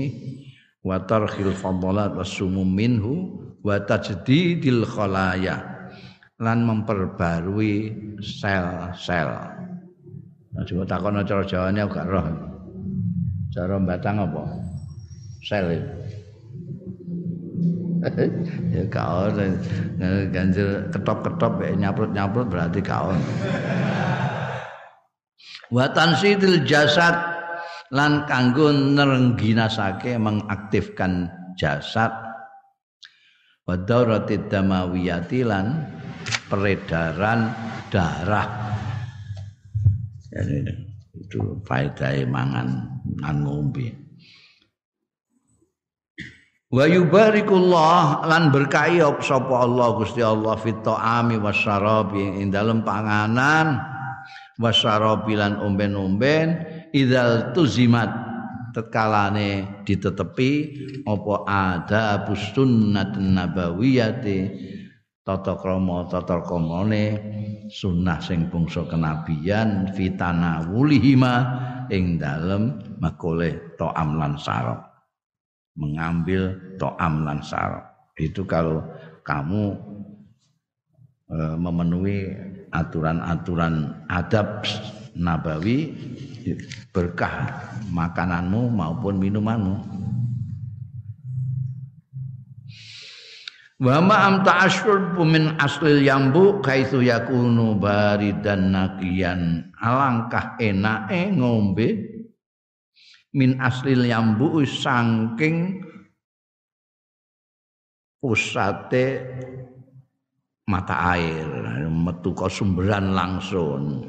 [0.80, 2.16] wa tarkhil fadalat
[2.64, 5.62] minhu wa tajdidil khalaya
[6.42, 9.30] lan memperbarui sel-sel.
[10.52, 12.26] Nah, coba takon cara Jawane aku gak roh.
[13.54, 14.42] Cara batang apa?
[15.42, 15.80] Sel
[18.74, 19.54] ya kaon
[20.34, 23.18] ganjil ketop-ketop ya nyaprut-nyaprut berarti kaon
[25.70, 27.14] wa tansidil jasad
[27.94, 32.10] lan kanggo nerengginasake mengaktifkan jasad
[33.66, 35.86] wa dauratid damawiyati lan
[36.50, 37.54] peredaran
[37.88, 38.48] darah.
[40.32, 40.64] Jadi
[41.12, 42.68] itu faedah mangan
[43.20, 43.92] nan ngombe.
[46.72, 53.76] Wa yubarikullah lan berkahi sapa Allah Gusti Allah fit ta'ami wasyarabi ing dalem panganan
[54.56, 56.64] wasyarabi lan omben-omben
[56.96, 58.31] idzal tuzimat
[58.72, 60.50] tetkalane ditetepi
[61.04, 64.38] apa ada sunnat nabawiyati
[65.22, 67.04] tata krama tata kramane
[67.70, 71.34] sunnah sing bangsa kenabian fitana wulihima
[71.94, 74.92] ing dalem makole to'am lan sarap
[75.78, 78.82] mengambil to'am lan sarap itu kalau
[79.22, 79.78] kamu
[81.30, 82.18] e, memenuhi
[82.74, 84.66] aturan-aturan adab
[85.16, 85.92] nabawi
[86.90, 87.50] berkah
[87.90, 90.02] makananmu maupun minumanmu
[93.82, 99.74] Wa ma am ta'asyurbu min aslil yambu kaitsu yakunu baridan naqiyan.
[99.74, 101.88] Alangkah enake ngombe
[103.34, 105.82] min aslil yambu saking
[108.22, 109.26] pusate
[110.70, 114.06] mata air metu sumberan langsung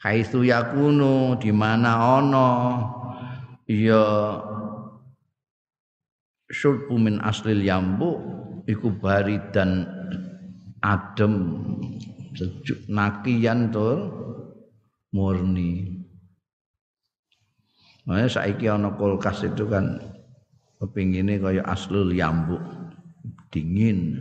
[0.00, 2.48] kaitsu yakunu di mana ana
[3.68, 4.04] ya
[6.48, 8.10] syurbu min aslil yambu
[8.64, 8.90] iku
[9.52, 9.86] dan
[10.80, 11.34] adem
[12.32, 14.08] sejuk nakian tur
[15.12, 16.00] murni.
[18.08, 20.00] Makanya saiki ana kulkas itu kan
[20.80, 22.64] kepingine kaya aslul yambuk
[23.52, 24.16] dingin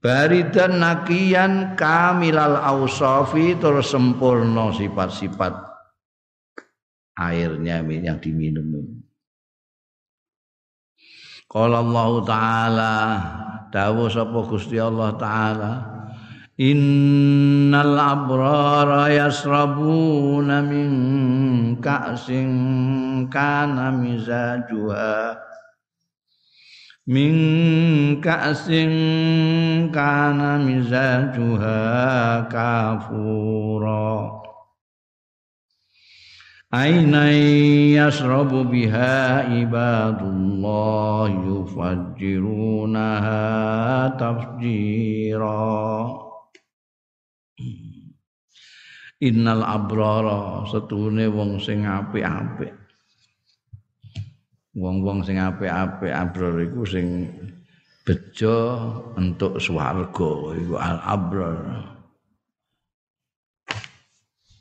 [0.00, 5.52] Baridan nakian kamilal ausafi terus sempurna sifat-sifat
[7.20, 9.04] airnya yang diminum.
[11.44, 12.94] Qala Allah taala
[13.68, 15.72] dawuh sapa Gusti Allah taala
[16.60, 20.90] Innal abrara yasrabuna min
[21.80, 22.52] ka'sin
[23.32, 25.40] kana mizajuha
[27.10, 27.34] min
[28.22, 34.38] ka'sin kana mizajuha kafura.
[36.70, 37.34] Aina
[37.98, 43.42] yasrabu biha ibadullah yufajjirunaha
[44.14, 45.66] tafjira.
[49.20, 52.79] Innal abrara setune wong sing apik-apik
[54.76, 57.26] wong-wong sing apik-apik abrar iku sing
[58.06, 58.58] bejo
[59.18, 61.58] entuk swarga iku al abrar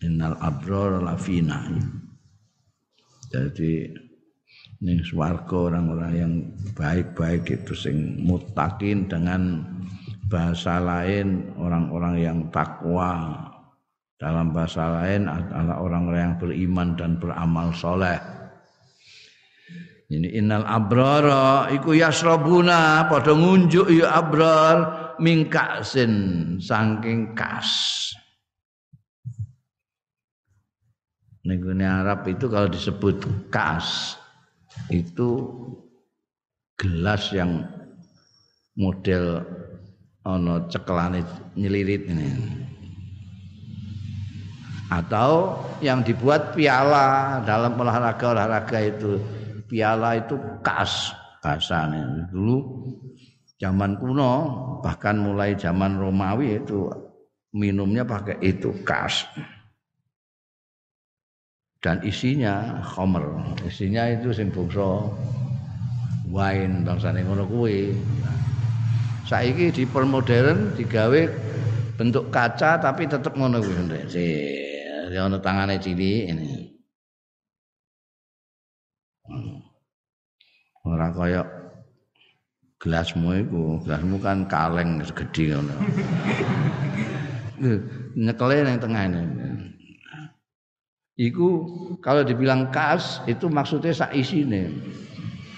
[0.01, 1.61] innal abrar lafina
[3.29, 3.93] jadi
[4.79, 6.33] ning swarga orang-orang yang
[6.73, 9.61] baik-baik itu sing mutakin dengan
[10.31, 13.45] bahasa lain orang-orang yang takwa.
[14.19, 18.19] Dalam bahasa lain adalah orang-orang yang beriman dan beramal soleh
[20.09, 24.77] ini innal abrara iku yasrabuna padha ngunjuk ya abrar
[25.21, 27.97] mingkasin saking kas
[31.39, 34.19] Negeri Arab itu kalau disebut kas
[34.91, 35.49] itu
[36.77, 37.63] gelas yang
[38.77, 39.41] model
[40.23, 41.25] ono cekelane
[41.57, 42.29] nyelirit ini.
[44.89, 49.21] Atau yang dibuat piala dalam olahraga-olahraga itu
[49.69, 51.13] piala itu kas
[51.45, 52.89] kasane dulu
[53.62, 54.34] zaman kuno
[54.82, 56.89] bahkan mulai zaman Romawi itu
[57.53, 59.29] minumnya pakai itu kas
[61.79, 63.23] dan isinya khomer
[63.63, 65.08] isinya itu sing bangsa
[66.29, 67.93] wine bangsane ngono kuwi.
[69.25, 71.21] Saiki di permodern digawe
[71.97, 74.25] bentuk kaca tapi tetep ngono kuwi ndek si
[75.13, 76.58] ono tangane cilik ini
[80.87, 81.41] ora kaya
[82.79, 85.75] gelasmu iku gelasmu kan kaleng segede ngono
[88.15, 89.21] nyekele nang ini
[91.19, 91.47] Iku
[91.99, 94.71] kalau dibilang kas itu maksudnya sak isine.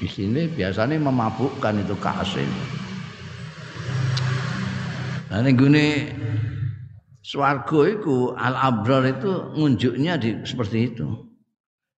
[0.02, 2.64] Isine biasanya memabukkan itu kas ini.
[5.30, 6.18] Nah gune
[7.22, 11.30] swarga iku al abrar itu ngunjuknya di seperti itu.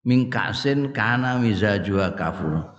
[0.03, 2.75] Mingkasin kana mizajua kafur.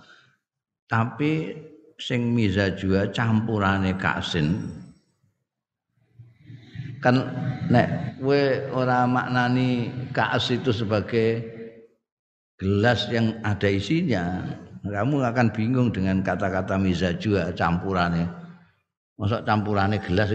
[0.85, 1.57] Tapi
[1.97, 4.61] sing mizajua campurane kasin.
[7.01, 7.25] Kan
[7.69, 8.41] nek kowe
[8.73, 11.41] ora maknani kaas itu sebagai
[12.57, 14.41] gelas yang ada isinya
[14.85, 18.29] kamu akan bingung dengan kata-kata mizajua campurannya
[19.19, 20.29] masa campurannya gelas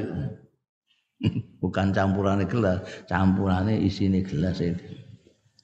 [1.62, 4.86] bukan campurannya gelas campurannya isinya gelas itu.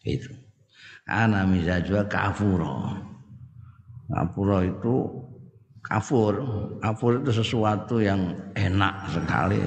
[0.06, 0.45] Itu
[1.06, 2.90] ana mizajwa kafuro.
[4.10, 4.94] Kafuro itu
[5.82, 6.34] kafur.
[6.82, 9.58] Kafur itu sesuatu yang enak sekali.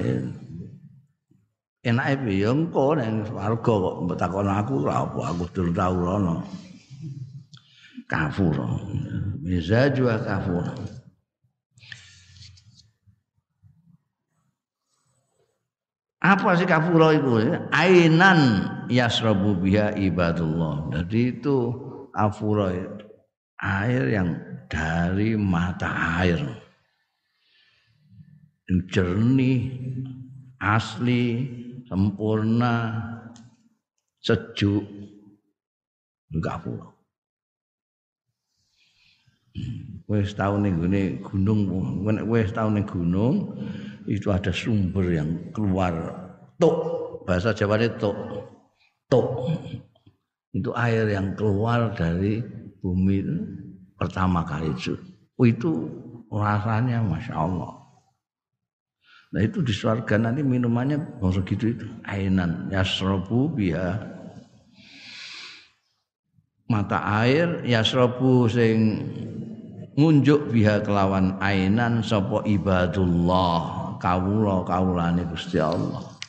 [1.80, 6.44] Enake piye ya engko nang swarga kok betakon aku ora apa aku durung tau rono.
[8.04, 8.52] Kafur
[9.40, 10.66] mizajwa kafur
[16.20, 17.32] apa sih kafuro itu?
[17.72, 18.40] Ainan
[18.90, 20.90] yasrabu biha ibadullah.
[20.90, 21.56] Jadi itu
[22.10, 23.06] kafura itu
[23.62, 24.34] air yang
[24.66, 26.42] dari mata air.
[28.66, 29.58] Yang jernih,
[30.58, 31.46] asli,
[31.86, 32.98] sempurna,
[34.22, 34.84] sejuk.
[36.30, 36.86] Enggak pula.
[40.06, 41.66] Wes tahu nih gunung,
[42.30, 43.54] wes tahu nih gunung,
[44.10, 45.92] itu ada sumber yang keluar
[46.58, 46.76] tok
[47.24, 48.16] bahasa Jawa itu tok
[49.10, 49.50] tok
[50.54, 52.42] itu air yang keluar dari
[52.80, 53.22] bumi
[53.98, 54.96] pertama kali itu.
[55.36, 55.70] Oh, itu
[56.30, 57.80] rasanya masya Allah.
[59.30, 62.66] Nah itu di surga nanti minumannya langsung gitu itu ainan.
[62.70, 63.94] Yasrobu biha.
[66.70, 69.02] Mata air yasrobu sing
[69.94, 76.19] ngunjuk biha kelawan ainan sapa ibadullah kawula kawulane Gusti Allah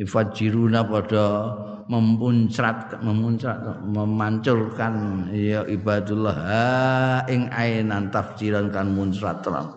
[0.00, 1.24] ifajiruna pada
[1.92, 9.68] memuncrat memuncrat memancurkan ya ibadullah ing ainan tafsiran kan muncrat terang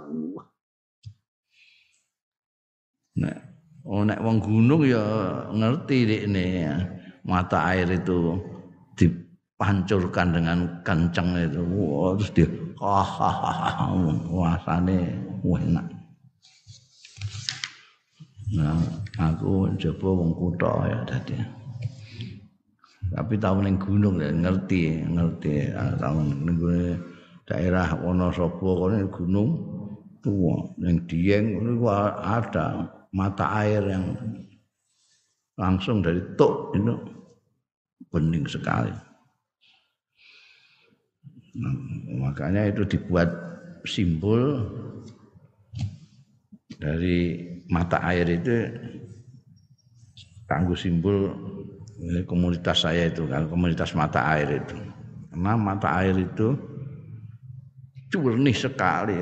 [3.19, 3.37] nek
[3.83, 5.03] oh nek wong gunung ya
[5.51, 6.75] ngerti dekne ya.
[7.23, 8.35] mata air itu
[8.99, 11.63] dipancurkan dengan kenceng itu.
[11.63, 12.47] Wah terus dia
[12.83, 13.95] hahaha
[14.27, 15.87] rasane enak
[18.51, 18.75] Nah,
[19.15, 21.37] aku coba wong kutha ya dadi.
[23.13, 25.71] Tapi tahu ning gunung ya ngerti, ngerti.
[25.71, 26.57] Ah, tahu ning
[27.47, 29.49] daerah Wonosobo kono gunung
[30.23, 34.15] tua ning Dieng itu ada mata air yang
[35.59, 36.93] langsung dari tok itu
[38.09, 38.93] bening sekali.
[41.53, 41.75] Nah,
[42.17, 43.29] makanya itu dibuat
[43.85, 44.65] simbol
[46.81, 48.69] dari mata air itu
[50.45, 51.33] tangguh simbol
[52.29, 54.77] komunitas saya itu kan komunitas mata air itu.
[55.33, 56.53] Karena mata air itu
[58.13, 59.17] jernih sekali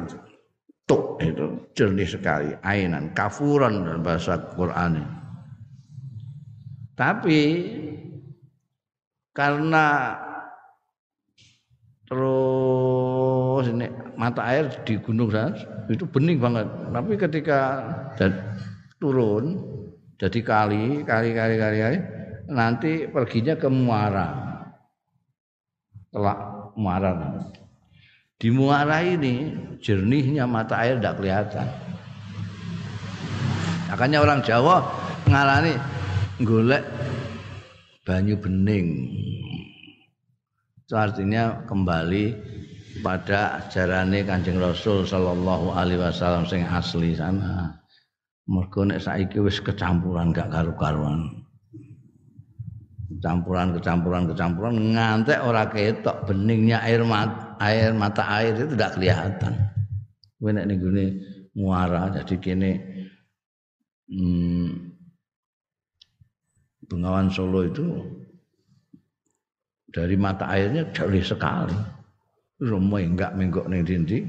[0.83, 4.99] tuk itu jernih sekali ainan kafuran dalam bahasa Quran
[6.99, 7.71] tapi
[9.31, 10.19] karena
[12.11, 13.87] terus ini
[14.21, 15.57] mata air di gunung sana
[15.89, 16.69] itu bening banget.
[16.69, 17.59] Tapi ketika
[19.01, 19.57] turun
[20.21, 21.97] jadi kali kali kali kali, kali
[22.53, 24.29] nanti perginya ke muara.
[26.13, 26.39] Telak
[26.77, 27.11] muara.
[28.37, 31.67] Di muara ini jernihnya mata air tidak kelihatan.
[33.89, 34.85] Makanya orang Jawa
[35.25, 35.73] ngalani
[36.45, 36.85] golek
[38.05, 38.87] banyu bening.
[40.85, 42.25] Itu artinya kembali
[42.99, 47.71] pada ajarannya Kanjeng Rasul sallallahu alaihi wasallam sing asli sana.
[48.51, 51.47] Mergo nek saiki wis kecampuran gak karu-karuan.
[53.23, 59.53] Campuran-kecampuran kecampuran ngantek ora ketok beningnya air mata, air mata air itu tidak kelihatan.
[60.41, 60.81] Kowe nek ning
[61.55, 62.71] muara jadi kene
[64.09, 64.91] hmm,
[66.91, 67.87] Bengawan Solo itu
[69.91, 72.00] dari mata airnya jauh sekali.
[72.61, 74.21] Rumah enggak menggok ning dindi.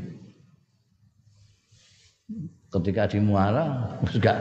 [2.72, 4.38] Ketika di muara enggak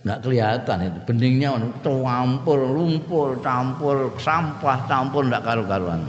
[0.00, 1.52] enggak kelihatan itu beningnya
[1.84, 6.08] campur lumpur campur sampah campur enggak karu-karuan.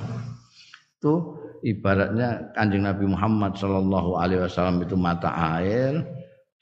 [0.96, 1.36] Itu
[1.68, 5.28] ibaratnya Kanjeng Nabi Muhammad Shallallahu alaihi wasallam itu mata
[5.60, 6.08] air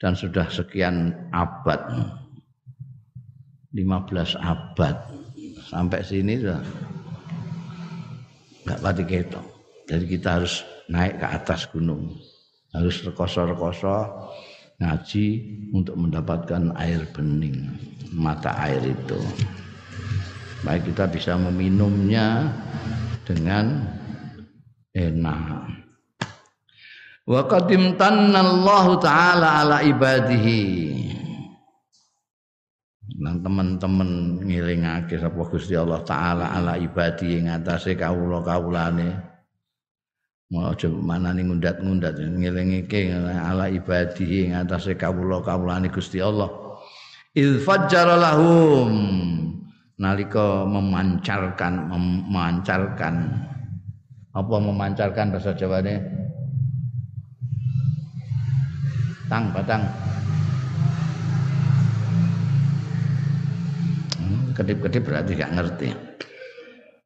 [0.02, 1.78] dan sudah sekian abad
[3.70, 4.96] 15 abad
[5.70, 6.60] sampai sini sudah
[8.66, 9.55] nggak pati ketok.
[9.86, 12.18] Jadi kita harus naik ke atas gunung.
[12.74, 14.28] Harus rekoso-rekoso
[14.76, 15.26] ngaji
[15.72, 17.72] untuk mendapatkan air bening,
[18.12, 19.16] mata air itu.
[20.60, 22.52] Baik kita bisa meminumnya
[23.24, 23.86] dengan
[24.92, 25.70] enak.
[27.26, 30.94] Wa qadim Allah taala ala ibadihi
[33.16, 39.35] Nang teman-teman ngilingake sapa Gusti Allah taala ala ibadi ing atase kawula-kawulane.
[40.46, 46.46] Mau aja manani ngundat-ngundat ngelingike ala ibadi ing atase kawula-kawulane Gusti Allah.
[47.34, 48.94] Il fajjara lahum
[49.98, 53.14] memancarkan memancarkan.
[54.36, 55.96] Apa memancarkan bahasa Jawane
[59.26, 59.82] tang batang
[64.54, 65.88] kedip-kedip berarti gak ngerti.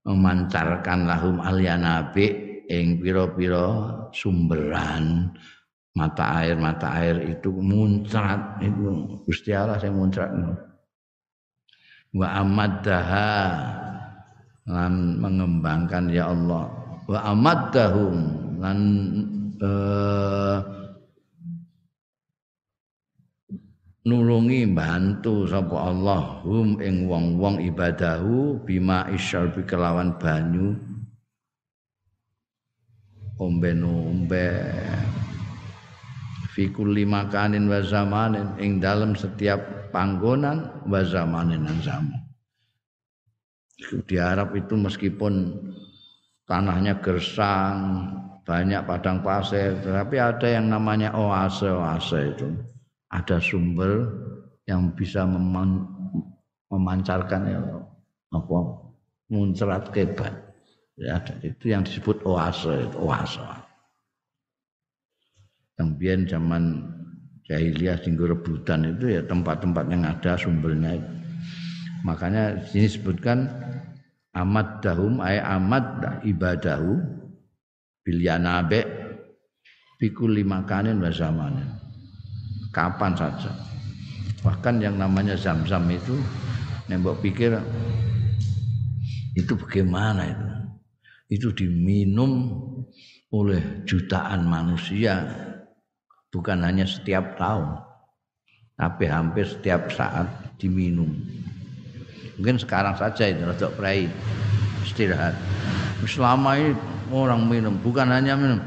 [0.04, 3.66] Memancarkan lahum nabi ing pira-pira
[4.14, 5.34] sumberan
[5.90, 8.62] mata air mata air itu muncrat.
[8.62, 10.30] Itu Gusti Allah yang muncrat
[12.10, 13.30] wa amaddaha
[14.70, 16.70] lan mengembangkan ya Allah.
[17.10, 18.14] Wa amaddahum
[18.62, 18.78] lan
[19.58, 20.58] eh,
[24.06, 26.22] nulungi bantu sapa Allah.
[26.46, 30.78] Hum ing wong-wong ibadahu bima isyal kelawan banyu
[33.40, 34.48] ombe-ombe
[36.52, 42.20] fi kulli makanin wa zamanin ing dalam setiap panggonan wa zamanin dan zaman.
[43.80, 45.56] Di Arab itu meskipun
[46.44, 48.12] tanahnya gersang,
[48.44, 52.48] banyak padang pasir, tetapi ada yang namanya oase-oase itu.
[53.08, 54.06] Ada sumber
[54.68, 55.88] yang bisa meman,
[56.68, 57.62] memancarkan ya,
[58.30, 58.58] apa
[59.32, 60.49] muncrat kebat.
[60.98, 63.40] Ya, itu yang disebut oase, oase
[65.80, 66.84] yang biar zaman
[67.48, 71.10] jahiliyah tinggal rebutan itu ya tempat-tempat yang ada sumbernya itu.
[72.04, 73.48] Makanya sini sebutkan
[74.36, 77.00] amat dahum ay amat ibadahu
[78.04, 78.84] bilyanabe
[79.96, 81.66] pikul lima kanin zamanin.
[82.70, 83.50] Kapan saja.
[84.44, 86.14] Bahkan yang namanya zam-zam itu
[86.86, 87.56] nembok pikir
[89.34, 90.49] itu bagaimana itu?
[91.30, 92.50] Itu diminum
[93.30, 95.22] oleh jutaan manusia
[96.34, 97.78] bukan hanya setiap tahun
[98.74, 100.26] tapi hampir setiap saat
[100.58, 101.12] diminum.
[102.40, 104.08] Mungkin sekarang saja itu untuk prai
[104.82, 105.36] istirahat.
[106.08, 106.72] Selama ini
[107.12, 108.58] orang minum bukan hanya minum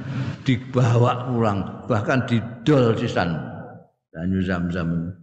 [0.46, 1.60] dibawa pulang
[1.90, 3.36] bahkan didol sisan.
[4.14, 5.18] Banyu zam-zam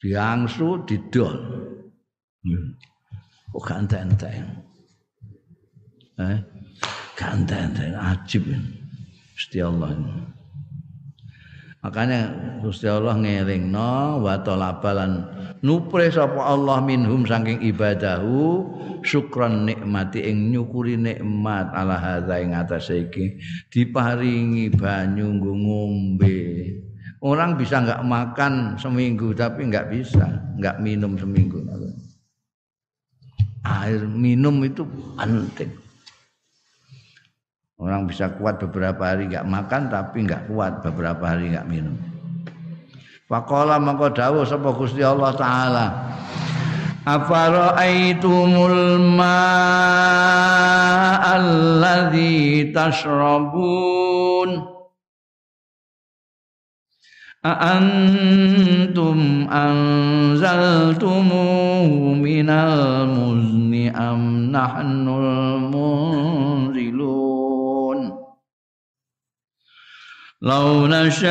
[0.00, 1.36] diangsu didol.
[2.46, 2.78] Hmm.
[3.58, 4.65] oh, enteng-enteng
[6.16, 6.40] eh
[7.16, 8.44] enteng-enteng ajib
[9.36, 9.92] Gusti Allah.
[11.84, 12.20] Makanya
[12.64, 15.22] Gusti Allah ngelingno wa talabalan
[15.60, 18.64] nupre sapa Allah minhum saking ibadahu
[19.04, 23.38] syukran nikmati ing nyukuri nikmat ala hadza ing atase iki
[23.70, 26.40] diparingi banyu ngombe.
[27.22, 30.26] Orang bisa enggak makan seminggu tapi enggak bisa,
[30.58, 31.60] enggak minum seminggu.
[33.62, 34.82] Air minum itu
[35.14, 35.85] penting.
[37.76, 41.92] Orang bisa kuat beberapa hari nggak makan tapi nggak kuat beberapa hari nggak minum.
[43.28, 45.92] Faqala mangko dawuh sapa Gusti Allah taala.
[47.06, 49.94] Afara'aitumul ma'alladzi
[52.74, 54.74] tashrabun
[57.46, 66.55] Aantum anzaltumuhu minal muzni am nahnul munzilun
[70.45, 71.29] لو نشاء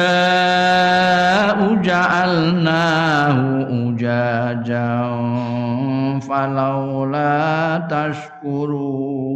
[1.82, 3.38] جعلناه
[3.70, 4.92] أجاجا
[6.22, 7.38] فلولا
[7.90, 9.30] تشكرون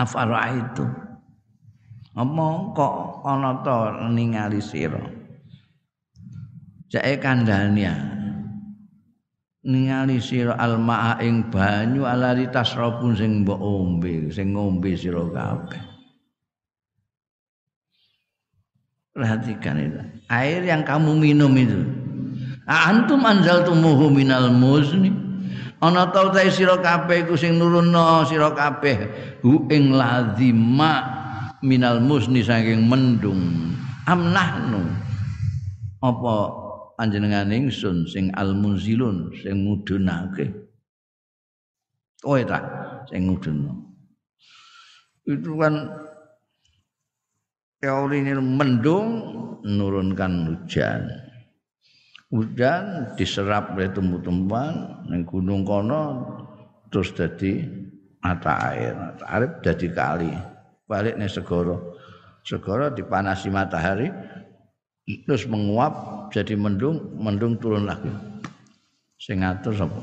[0.00, 0.86] itu
[2.16, 5.04] apa kok ana to ningali sira
[6.88, 7.92] jake kandhania
[9.65, 15.81] ningali sira almaa ing banyu alari tasrabun sing mbok ombe sing ngombe sira kabeh.
[19.15, 20.01] Perhatikan itu.
[20.29, 21.81] Air yang kamu minum itu.
[22.67, 25.09] Antum anzaltumuhu minal muzni.
[25.79, 28.97] Ana ta utahe sira kabeh iku sing nurunno sira kabeh
[29.39, 31.03] hu ing lazima
[31.63, 33.73] minal muzni saking mendung.
[34.05, 34.83] Amnahnu
[36.03, 36.64] apa
[36.95, 40.51] panjenengan ingsun sing almunzilun sing mudunake
[42.23, 42.59] kowe ta
[43.11, 43.29] sing
[45.25, 45.89] itu kan
[47.81, 49.07] teori ini mendung
[49.65, 51.09] menurunkan hujan.
[52.29, 56.25] Hujan diserap oleh tumbuh-tumbuhan ning gunung kono
[56.89, 57.65] terus jadi
[58.21, 58.93] mata air.
[58.93, 60.33] Mata air jadi kali.
[60.85, 61.97] Balik nih segoro.
[62.45, 64.09] Segoro dipanasi matahari
[65.25, 65.93] terus menguap
[66.31, 68.09] jadi mendung mendung turun lagi.
[69.19, 70.01] Sing ngatur sapa?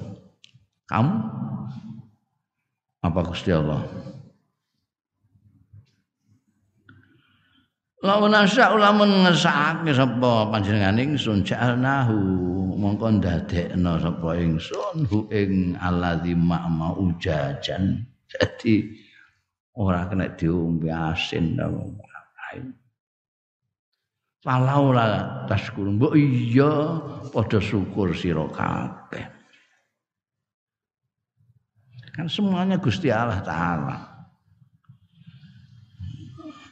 [0.90, 1.14] Kamu?
[3.02, 3.82] Apa Gusti Allah?
[8.02, 12.18] Lawan nasya ulamun ngesake sapa panjenengan ingsun ja'alnahu
[12.74, 15.06] mongko ndadekno sapa ingsun?
[15.06, 18.74] Hu ing alladzi ma'ma ujajan jadi
[19.76, 21.68] ora kena diombe asin to
[24.42, 26.98] Falaula taskurun mbok iya
[27.30, 29.22] padha syukur sira kabeh.
[32.10, 34.02] Kan semuanya Gusti Allah taala.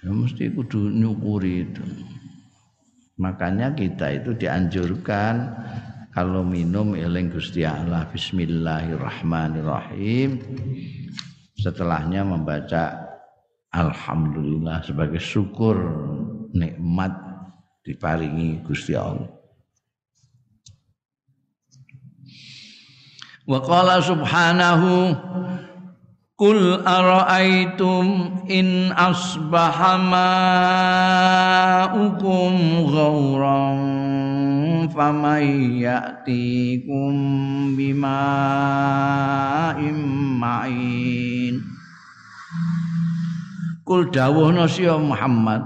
[0.02, 1.86] Ya mesti kudu nyukuri itu.
[3.22, 5.54] Makanya kita itu dianjurkan
[6.10, 10.42] kalau minum eling Gusti Allah Bismillahirrahmanirrahim.
[11.54, 12.98] Setelahnya membaca
[13.70, 15.78] Alhamdulillah sebagai syukur
[16.50, 17.29] nikmat
[17.90, 19.26] diparingi Gusti Allah.
[23.50, 25.18] Wa qala subhanahu
[26.40, 30.00] Qul ara'aytum in asbaha
[31.92, 35.44] ma'ukum ghauran faman
[35.76, 37.12] ya'tikum
[37.76, 38.08] bima'im
[40.40, 41.60] ma'in
[43.84, 44.64] Kul dawuhna
[44.96, 45.60] Muhammad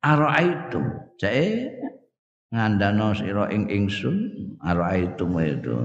[0.00, 1.68] ara'aitum jae
[2.48, 4.16] ngandana sira ing ingsun
[4.64, 5.76] ara'aitum itu.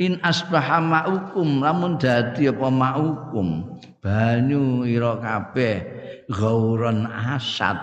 [0.00, 5.76] In asbaha ma'ukum lamun dadi apa ma'ukum banyu ira kabeh
[6.32, 7.76] gauron asad.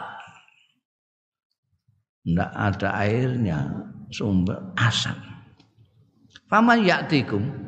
[2.25, 3.69] Ndak ada airnya
[4.09, 5.13] sumber asad.
[6.49, 7.66] Faman yaktikum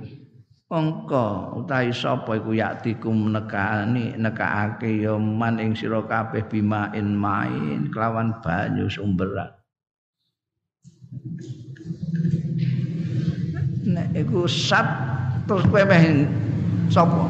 [0.70, 8.38] Mongko utahi sapa iku yaktikum nekani nekaake ya man ing sira kabeh bimain main kelawan
[8.46, 9.50] banyu sumberan
[13.90, 14.86] nek iku sat
[15.50, 16.30] terus kowe meh
[16.94, 17.26] sapa?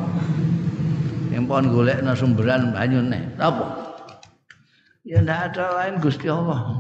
[1.32, 3.96] Yang pon golekno sumberan banyu nek apa
[5.08, 6.76] ya ndak ada lain Gusti Allah.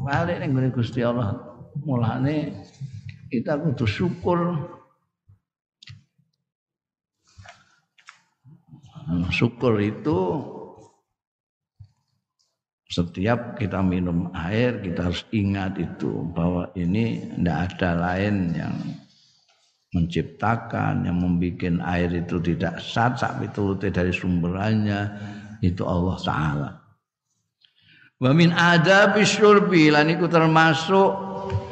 [0.00, 1.36] Balik ning Gusti Allah.
[1.84, 2.64] Mulane
[3.28, 4.56] kita kudu syukur
[9.30, 10.18] syukur itu
[12.86, 18.74] setiap kita minum air kita harus ingat itu bahwa ini tidak ada lain yang
[19.90, 25.00] menciptakan yang membuat air itu tidak sat sampai turutnya dari sumberannya
[25.64, 26.70] itu Allah Taala.
[28.16, 31.10] Wa min adabi syurbi lan termasuk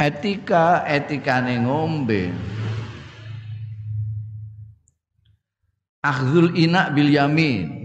[0.00, 2.53] etika etika ngombe.
[6.04, 7.80] Akhzul ina bil yamin.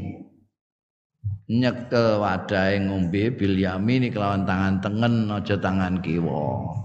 [1.47, 6.75] Nyekel wadahe ngombe bil yamin kelawan tangan tengen aja tangan kiwa.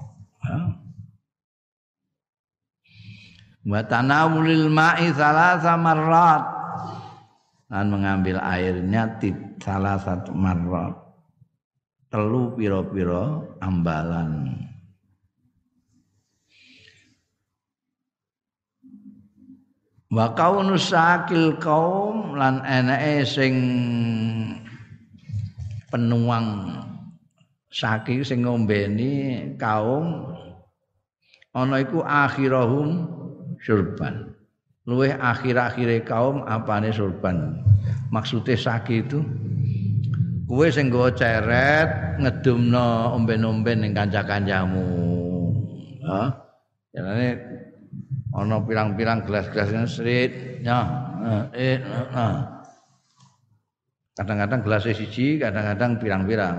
[3.67, 6.45] Wa tanawulil ma'i salasa marrat.
[7.67, 9.19] Dan mengambil airnya
[9.59, 10.95] salah satu marrat.
[12.07, 14.55] Telu piro-piro ambalan
[20.13, 23.55] wa kaunus sakil kaum lan enake sing
[25.89, 26.77] penuang
[27.73, 30.35] saking sing ngombeni kaum
[31.55, 33.09] ana iku akhirahum
[33.63, 34.35] surban
[34.85, 37.65] luweh akhir-akhire kaum apane surban
[38.13, 39.25] maksude saki itu
[40.45, 44.87] kowe sing nggawa ceret ngedumno omben-omben ning kanca-kancamu.
[46.05, 46.23] Ha?
[46.95, 47.29] Jarane
[48.35, 50.33] ana pirang-pirang gelas-gelasnya srit
[50.67, 51.15] nah
[54.15, 56.59] kadang-kadang gelasnya siji kadang-kadang pirang-pirang.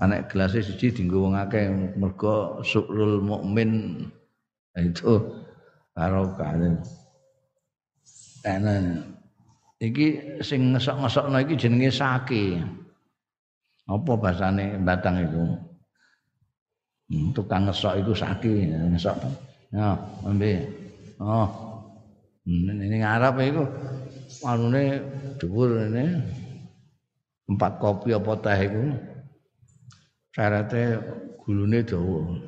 [0.00, 4.02] Anak gelasnya siji dinggo wong akeh mergo sukrul mukmin.
[4.74, 5.44] Itu
[5.92, 6.56] barokah
[8.48, 8.74] ana
[9.82, 12.58] iki sing ngesok-ngesokno iki jenenge sake.
[13.90, 15.42] Apa bahasane batang itu
[17.34, 19.16] tukang ngesok itu sakit ngesok.
[19.74, 20.66] Ya, ambil.
[21.18, 21.48] Oh.
[22.46, 23.62] Hmm, ini ngarap itu
[24.46, 25.04] anune
[25.38, 26.18] dhuwur ini.
[27.50, 28.82] Empat kopi apa teh iku.
[30.30, 31.02] Syaratnya
[31.42, 32.38] gulune dawa.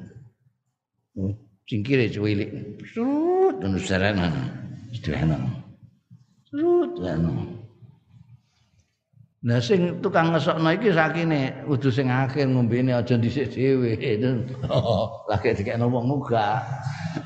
[1.19, 1.35] Oh,
[1.69, 4.31] cingkire cuwilik sut ngono sarana
[4.95, 5.37] sederhana.
[6.49, 7.62] Sut ngono
[9.43, 13.99] Nah sing tukang ngesokno iki sakine kudu sing akhir ngombene aja dhisik dhewe.
[15.30, 16.62] Lagi dikekno wong muga.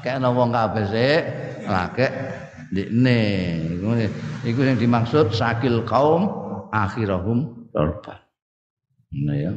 [0.00, 1.22] Kekno wong kabeh sik
[1.68, 2.08] lagi
[2.72, 3.20] ndekne.
[4.48, 6.32] Iku sing dimaksud sakil kaum
[6.72, 8.16] akhirahum sorban.
[9.12, 9.52] Nah ya.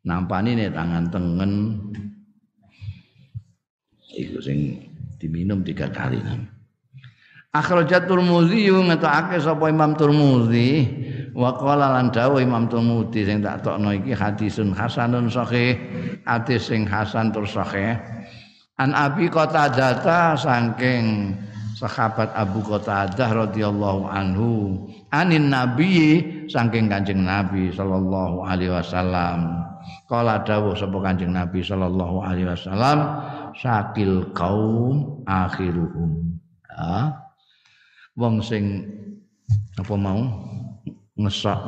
[0.00, 1.52] Nampani nih tangan tengen.
[4.16, 4.80] Iku sing
[5.20, 6.24] diminum tiga kali.
[7.52, 10.88] Akhrajat Turmuzi ngetokake sapa Imam Turmuzi
[11.34, 15.78] wa qala lan dawuh Imam Tirmidzi sing tak tokno iki hadisun hasanun sahih
[16.26, 17.98] hadis sing hasan tur sahih.
[18.80, 21.36] An Abi Qatadah saking
[21.76, 29.64] sahabat Abu Qatadah radhiyallahu anhu anin nabi saking Kanjeng Nabi sallallahu alaihi wasallam.
[30.08, 32.98] Kala dawuh sapa Kanjeng Nabi sallallahu alaihi wasallam
[33.56, 36.40] sakil kaum akhiruhum.
[36.68, 37.20] Ya
[38.18, 38.84] wong sing
[39.80, 40.20] apa mau
[41.20, 41.60] ngesok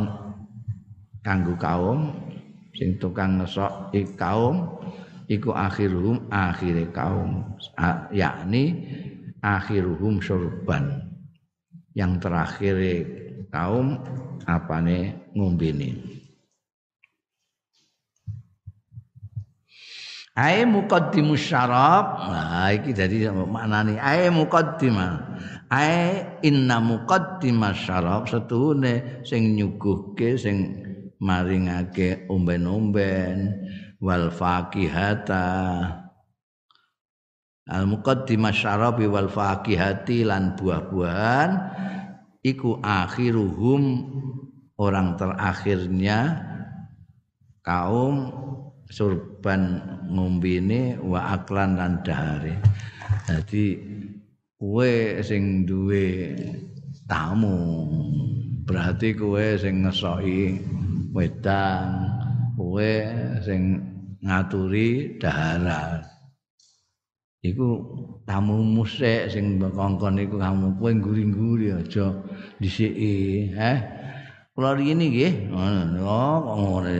[1.20, 2.10] kanggo kaum
[2.72, 4.80] sing tukang ngesok i kaum
[5.28, 7.44] iku akhiruhum akhire kaum
[8.10, 8.88] yakni
[9.44, 11.04] akhiruhum syurban
[11.92, 13.04] yang terakhir
[13.52, 14.00] kaum
[14.48, 16.12] apane ngombene
[20.32, 22.16] Ai muqaddimus syarab.
[22.24, 25.12] Nah, iki dadi maknane ai muqaddimah.
[25.72, 30.84] Ai inna muqaddimas syarab setune sing nyuguhke sing
[31.16, 33.56] maringake omben-omben
[33.96, 35.48] wal faqihata.
[37.72, 41.50] Al muqaddimas syarabi wal faqihati lan buah-buahan
[42.44, 43.82] iku akhiruhum
[44.76, 46.36] orang terakhirnya
[47.64, 48.28] kaum
[48.92, 52.60] surban ngombene wa aklan lan dahare.
[53.24, 53.91] Dadi
[54.62, 56.38] kowe sing duwe
[57.10, 57.82] tamu
[58.62, 60.62] berarti kowe sing ngesoki
[61.10, 61.90] wedang,
[62.54, 62.92] kowe
[63.42, 63.82] sing
[64.22, 66.06] ngaturi daharan.
[67.42, 67.68] Iku
[68.22, 72.22] tamu musik sing kongkon iku kamu kowe nguri-nguri aja
[72.62, 73.78] dhisiki, eh.
[74.54, 76.90] Kula riyene nggih, ngono kok ngono.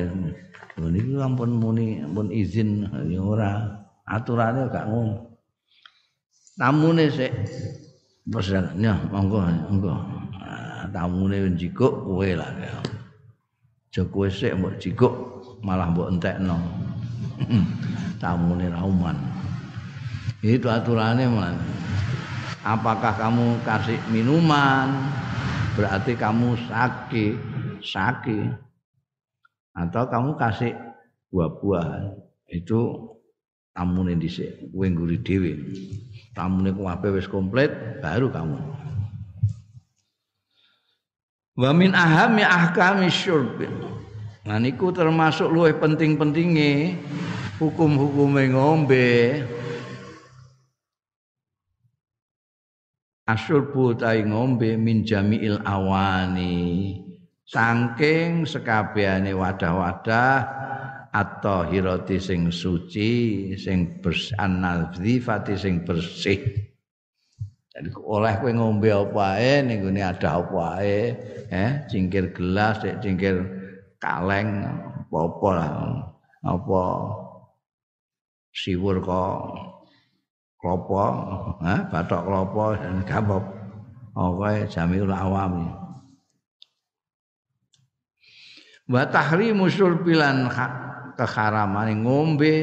[0.83, 3.71] Niki ampun muni ampun izin ya ora
[4.03, 4.91] aturane gak.
[6.53, 7.33] Tamune sik
[8.77, 9.95] ya monggo monggo.
[10.37, 12.53] Ah, tamune njikuk kowe lah.
[12.61, 15.15] Aja kowe sik mbok jikuk
[15.65, 16.61] malah mbok entekno.
[18.23, 19.17] Tamune rauman.
[20.45, 21.57] Itu aturane man.
[22.63, 24.93] Apakah kamu kasih minuman
[25.73, 27.35] berarti kamu sakit
[27.83, 28.55] sakit
[29.73, 30.73] atau kamu kasih
[31.33, 32.13] buah-buahan
[32.53, 33.11] itu
[33.73, 35.53] tamune dhisik kowe ngguri dhewe
[36.33, 38.59] tamune kuwabe wis komplit baru kamu.
[41.53, 43.61] Wa min ahami ahkami syurb
[44.43, 46.99] nah niku termasuk luwih penting-pentinge
[47.63, 49.11] hukum-hukume ngombe.
[53.23, 56.99] Asyurbu tai ngombe min jami'il awani.
[57.47, 60.39] Saking sekabehane wadah-wadah
[61.13, 63.11] atau hiroti sing suci
[63.61, 66.41] sing bersih anadzifati sing bersih.
[67.73, 71.13] Jadi oleh kowe ngombe apa ae ning ada apa ae
[71.53, 73.45] eh cingkir gelas cingkir
[74.01, 74.65] kaleng
[75.13, 75.73] apa lah
[76.45, 76.83] apa
[78.53, 79.37] siwur kok
[80.57, 80.97] klopo
[81.65, 82.63] eh batok klopo
[83.09, 83.37] gak apa
[84.17, 85.77] oke jamiul awam.
[88.89, 90.53] Wa tahrimu syurbilan
[91.15, 92.57] keharaman ngombe.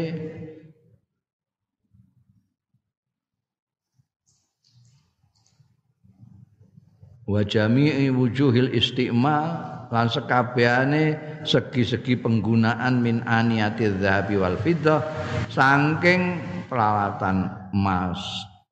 [7.30, 15.02] Wa jami'i wujuhil istimal lan sekabehane segi-segi penggunaan min aniyati dzahabi wal fiddah
[15.50, 18.18] saking peralatan emas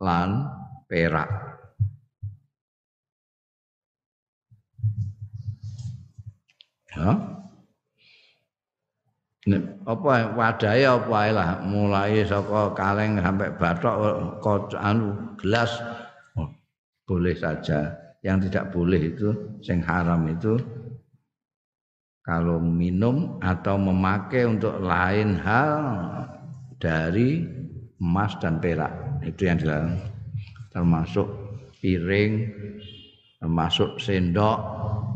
[0.02, 0.50] lan
[0.90, 1.30] perak.
[6.98, 7.38] Ya
[9.88, 13.96] apa wadahe apa lah mulai saka kaleng sampai batok
[14.76, 15.72] anu gelas
[16.36, 16.52] oh,
[17.08, 17.96] boleh saja.
[18.26, 19.30] Yang tidak boleh itu
[19.64, 20.60] sing haram itu
[22.26, 25.80] kalau minum atau memakai untuk lain hal
[26.76, 27.48] dari
[28.04, 28.92] emas dan perak.
[29.24, 29.96] Itu yang dilarang.
[30.76, 31.28] Termasuk
[31.80, 32.52] piring
[33.40, 34.60] termasuk sendok.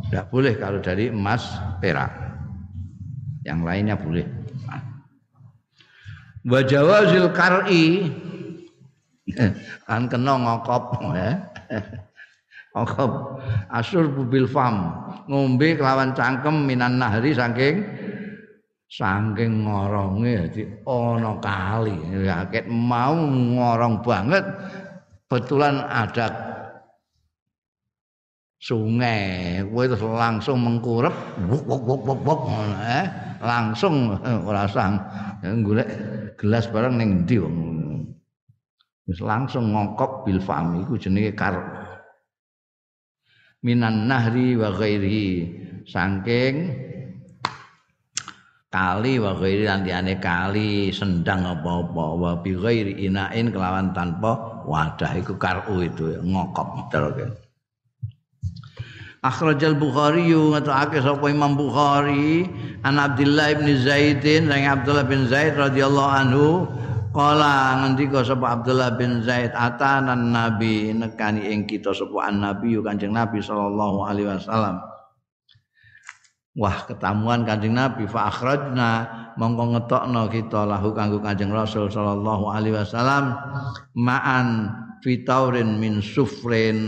[0.07, 2.20] Tidak boleh kalau dari emas perak
[3.41, 4.25] yang lainnya boleh
[6.45, 8.09] wa jawazil kar'i.
[9.85, 11.37] Kan kena ngokop ya.
[12.73, 13.11] Ngokop.
[13.69, 14.91] Asur bil fam.
[15.29, 17.85] Ngombe kelawan cangkem minan nahri saking
[18.91, 21.95] saking ngoronge dadi ana kali.
[22.27, 24.43] Rakyat mau ngorong banget
[25.29, 26.27] betulan ada
[28.59, 29.63] sungai.
[29.63, 31.13] Terus langsung mengkurep.
[31.47, 32.41] Wuk wuk wuk wuk wuk
[32.83, 34.15] eh langsung
[34.49, 35.01] ora sang.
[35.41, 35.89] Golek
[36.37, 37.57] gelas barang ning ndi wong
[39.09, 41.57] wis langsung ngongkop bil fam iku jenenge kar.
[43.61, 45.29] Minan nahri wa ghairihi.
[45.81, 46.55] Saking
[48.69, 52.05] kali wa ghairi liyane kali sendang apa-apa.
[52.17, 57.40] Wa bi ghairi inain kelawan tanpa wadah iku karu itu ngokop terus
[59.22, 62.49] Akhrajal Bukhari ngatake sapa Imam Bukhari
[62.82, 66.65] an Abdullah bin Zaidin sang Abdullah bin Zaid radhiyallahu anhu
[67.13, 73.43] Kala ngendika sapa Abdullah bin Zaid atanan nabi nekani ing kita sapa nabi Kanjeng Nabi
[73.43, 74.82] sallallahu alaihi wasallam.
[76.57, 78.89] Wah ketamuan Kanjeng Nabi fa akhrajna
[79.38, 83.38] mongko ngetokno kita lahu kanggo Kanjeng Rasul sallallahu alaihi wasallam
[83.93, 84.72] ma'an
[85.03, 86.80] fitaurin min sufrin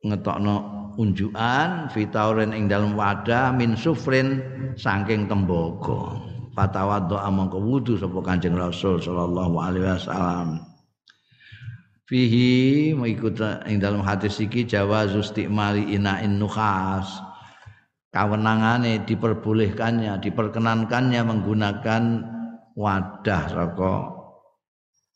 [0.00, 0.56] ngetokno
[0.96, 4.40] unjukan fitaurin ing dalam wadah min sufrin
[4.76, 10.48] saking tembaga fatawaddo amangka wudu sapa Kanjeng Rasul sallallahu alaihi wasallam.
[12.10, 13.38] Fihi mengikut
[13.70, 17.06] ing dalam hadis iki jawazus istimali inain nukhas.
[18.10, 22.02] Kawenangane diperbolehkannya diperkenankannya menggunakan
[22.74, 24.19] wadah saka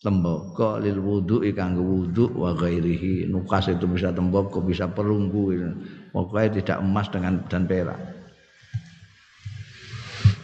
[0.02, 3.30] tembaga lil wudu kanggo wudu wa ghairihi.
[3.30, 5.54] Nukas itu bisa tembaga bisa perunggu
[6.10, 8.00] pokoknya tidak emas dengan dan perak.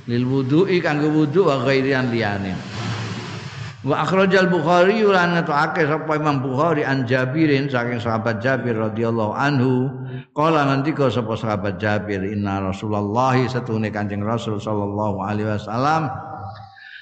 [0.06, 2.54] Lil wudu kanggo wudu wa ghairian liyane.
[3.80, 9.88] Wa akhrajal bukhari lan ngetokake sapa Imam Bukhari an Jabirin saking sahabat Jabir radhiyallahu anhu
[10.36, 16.12] kala ngendika sapa sahabat Jabir inna Rasulullah satune Kanjeng Rasul sallallahu alaihi wasallam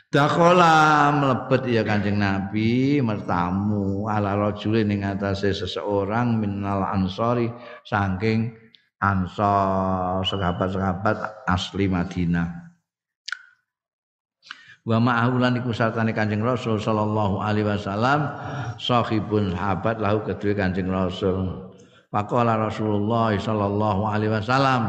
[0.09, 7.53] Dakola melebet ya Kanjeng Nabi mertamu ala rajulin ing atase seseorang minal ansori
[7.85, 8.57] saking
[9.05, 12.49] ansor sahabat-sahabat asli Madinah.
[14.89, 18.33] Wa ma'ahulan iku sartane Kanjeng Rasul sallallahu alaihi wasallam
[18.81, 21.69] sahibun sahabat lahu kedue Kanjeng Rasul.
[22.09, 24.89] Faqala Rasulullah sallallahu alaihi wasallam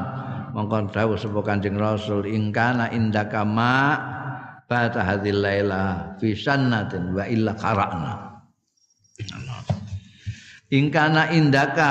[0.56, 4.19] mongkon dawuh sapa Kanjeng Rasul ingkana indaka ma'
[4.70, 8.14] bata hadhil laila fi sannatin wa illa qara'na.
[10.70, 11.90] Ingkana indaka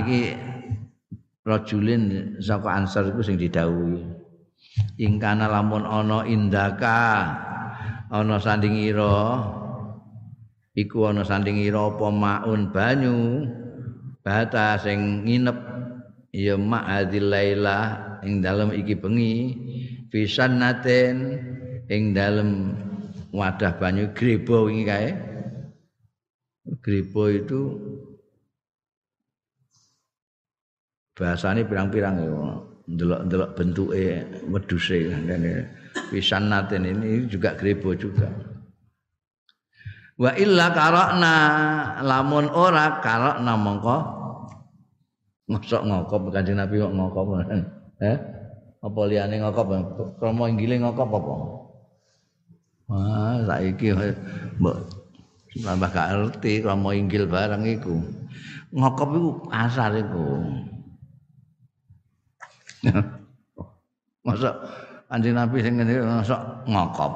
[0.00, 0.32] iki
[1.44, 4.00] rajulin saka ansar iku sing didhawuhi.
[4.96, 7.28] Ingkana lamun ana indaka
[8.08, 9.44] ana sandingira
[10.72, 13.44] iku ana sandingira apa maun banyu
[14.24, 15.58] bata sing nginep
[16.32, 17.78] ya ma'adil laila
[18.24, 19.36] ing dalem iki bengi
[20.08, 21.38] fi sannatin
[21.88, 22.72] ing dalem
[23.34, 25.10] wadah banyu grebo wingi kae.
[26.80, 27.60] Grebo itu
[31.12, 32.32] bahasane pirang-pirang ya
[32.84, 35.68] ndelok-ndelok bentuke wedhuse ngene.
[36.10, 38.28] Pisan naten ini juga grebo juga.
[40.14, 41.34] Wa illa karokna
[42.06, 43.98] lamun ora karokna mongko.
[45.44, 47.44] Ngosok ngokop kanjeng Nabi kok ngokop
[48.00, 48.16] eh
[48.80, 49.68] apa liyane ngokop
[50.16, 51.34] kromo inggile ngokop apa
[52.84, 53.96] Wah, saiki
[54.60, 54.76] mbok
[55.62, 57.96] tambah gak ngerti mau inggil barang iku.
[58.74, 60.42] Ngokop iku asar iku.
[64.26, 64.50] Masa
[65.08, 67.12] Kanjeng Nabi sing ngene masa ngokop.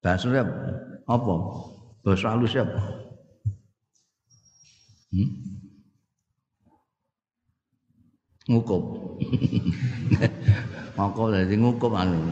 [0.00, 0.40] Bahasa
[1.04, 1.34] apa?
[2.00, 2.80] Bahasa halus apa?
[5.12, 5.30] Hmm?
[8.48, 8.82] Ngukup.
[10.96, 12.24] ngokop dadi ngukup anu.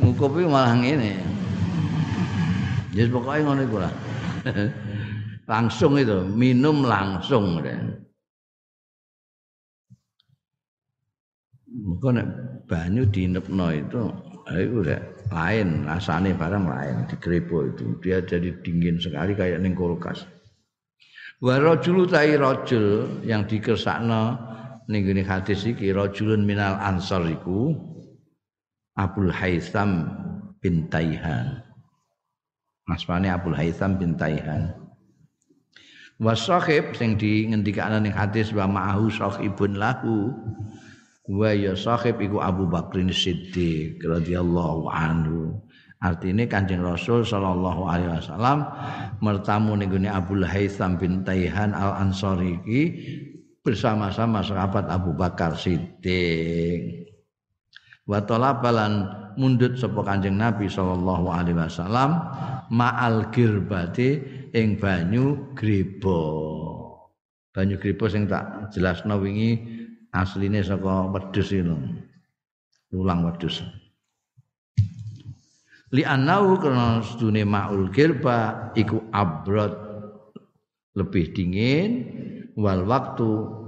[0.00, 1.12] Ngukup iki malah ngene.
[2.90, 3.92] Ya pokoknya ngono iku lah.
[5.52, 7.60] langsung itu, minum langsung.
[11.70, 12.26] Maka nek
[12.66, 14.02] banyu diinepno itu,
[14.50, 17.94] itu udah lain, rasanya barang lain di grebo itu.
[18.02, 20.26] Dia jadi dingin sekali kayak ning kulkas.
[21.40, 24.36] Wa rajulu tai rajul yang dikersakno
[24.90, 27.72] ning hadis iki rajulun minal ansar iku
[28.98, 30.10] Abdul Haitham
[30.58, 31.62] bin Taihan.
[32.90, 34.74] Asmane Abdul Haitham bin Taihan.
[36.20, 40.36] Wa sahib sing dingendikane ning hadis wa ma'ahu sahibun lahu
[41.30, 45.64] wa ya sahib iku Abu Bakrin Siddiq radhiyallahu anhu.
[46.00, 48.68] Artinya Kanjeng Rasul sallallahu alaihi wasallam
[49.24, 52.82] mertamu ning Abdul Haitham bin Taihan Al Ansari iki
[53.64, 56.99] bersama-sama sahabat Abu Bakar Siddiq
[58.10, 59.06] wa talabalan
[59.38, 62.18] mundut sapa Kanjeng Nabi sallallahu alaihi wasallam
[62.74, 64.18] ma'al girbati
[64.50, 66.18] ing banyu grebo.
[67.54, 69.62] Banyu grebo sing tak jelasno wingi
[70.10, 71.78] asline saka wedhus itu.
[72.90, 73.62] Tulang wedhus.
[75.94, 79.74] Li anau karena sedune ma'ul girba iku abrad
[80.94, 81.90] lebih dingin
[82.54, 83.59] wal waktu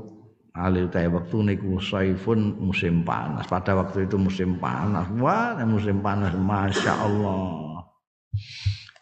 [0.52, 3.48] alil tay waktu niku saifun musim panas.
[3.48, 5.08] Pada waktu itu musim panas.
[5.16, 7.82] Wah musim panas masya Allah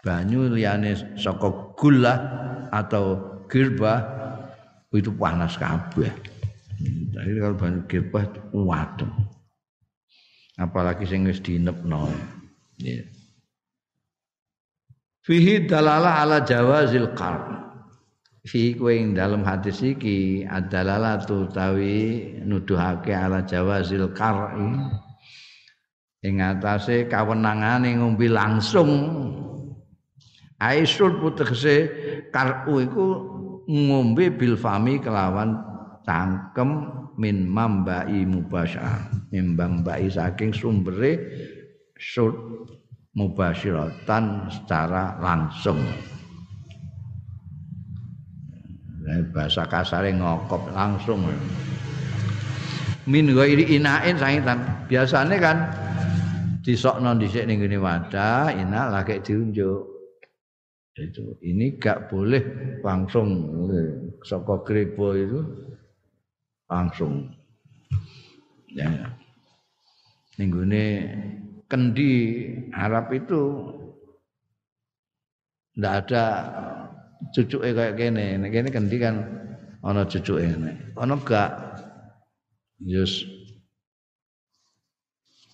[0.00, 2.14] banyu liane saka gula
[2.72, 3.20] atau
[3.52, 4.00] girba
[4.90, 6.10] itu panas kabeh.
[7.12, 8.20] Jadi kalau banyu girba
[8.56, 9.12] waduh
[10.56, 12.08] apalagi sing wis dinepno.
[12.80, 13.04] Ya
[15.30, 17.69] fihi dalalah ala jawazil qar
[18.44, 20.48] fi kowe ing dalem hadis iki
[21.28, 21.96] tu tawi
[22.44, 24.68] nuduhake ala jawazil qar'i
[26.24, 28.90] ing atase kawenangane ngombe langsung.
[30.60, 31.88] Aisyul putegese
[32.28, 33.06] kar'u iku
[33.64, 35.56] ngombe bil fami kelawan
[36.04, 41.16] cangkem min mambai mubasyar mimbang bai saking sumbere
[41.96, 42.60] sur
[43.16, 45.80] mubasyiratan secara langsung
[49.34, 51.26] bahasa kasare ngokop langsung.
[53.08, 55.56] Min ghairi inain sangitan biasanya kan
[56.62, 59.90] disokno dhisik ning ngene wadah ina lagi diunjuk.
[61.00, 62.44] Itu ini gak boleh
[62.84, 63.28] langsung.
[64.20, 65.40] Saka grebo itu
[66.68, 67.32] langsung.
[68.68, 69.16] Ya.
[70.36, 70.84] Ninggune
[71.66, 72.12] kendi
[72.76, 73.40] Arab itu
[75.78, 76.24] ndak ada
[77.28, 79.16] cucuke kayak kene nek kene kendi kan
[79.84, 81.50] ana cucuke nek ana gak
[82.80, 83.28] Yes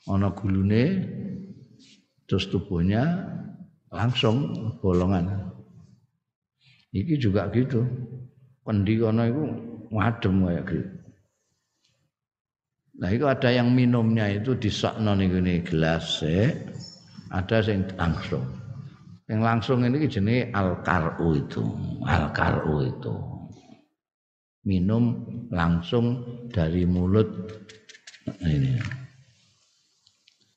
[0.06, 1.02] ana gulune
[2.30, 3.02] terus tubuhnya
[3.90, 5.54] langsung bolongan.
[6.94, 7.82] Iki juga gitu.
[8.66, 9.42] Kendi kono iku
[9.94, 10.90] ngadem kayak gitu.
[12.96, 16.50] Nah itu ada yang minumnya itu disakno ngene gelas eh.
[17.28, 18.46] ada yang langsung.
[19.26, 21.62] Yang langsung ini jenis al-kar'u itu,
[22.06, 23.14] al-kar'u itu.
[24.66, 27.26] Minum langsung dari mulut
[28.42, 28.78] ini.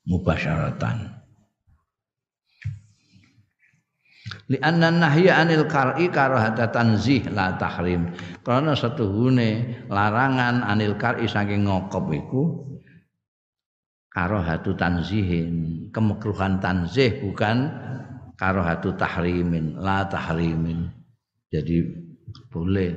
[0.06, 1.20] Mubasyaratan.
[4.50, 8.10] Li anna nahya anil kar'i karahata tanzih la tahrim.
[8.42, 9.50] Karena hune
[9.86, 12.42] larangan anil kar'i saking ngokop iku
[14.10, 17.70] karahatu tanzihin kemekruhan tanzih bukan
[18.40, 20.88] karahatu tahrimin la tahrimin.
[21.52, 21.84] Jadi
[22.48, 22.96] boleh.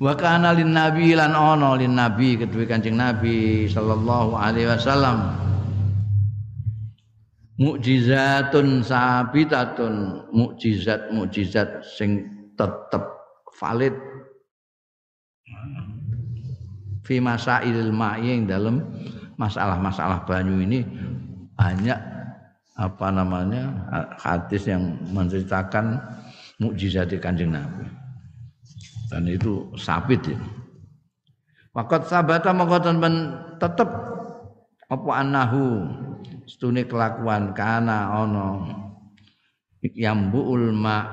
[0.00, 5.36] Wa kana lin nabi lan ono lin nabi ketuwe kancing nabi sallallahu alaihi wasallam.
[7.54, 12.24] Mukjizatun sabitatun mukjizat mukjizat sing
[12.56, 13.04] tetep
[13.60, 13.94] valid.
[17.04, 18.80] Fi masailil ma'i dalam
[19.36, 20.82] masalah-masalah banyu ini
[21.54, 22.13] banyak
[22.74, 23.70] apa namanya
[24.18, 26.02] hadis yang menceritakan
[26.58, 27.86] mukjizat kanjeng Nabi.
[29.10, 30.38] Dan itu sabit ya.
[31.74, 33.14] Wakat sabata mengkotan ben
[33.62, 33.86] tetep.
[34.90, 35.86] Apa anahu
[36.46, 38.50] stune kelakuan kana ono.
[39.84, 41.04] Yambu ulma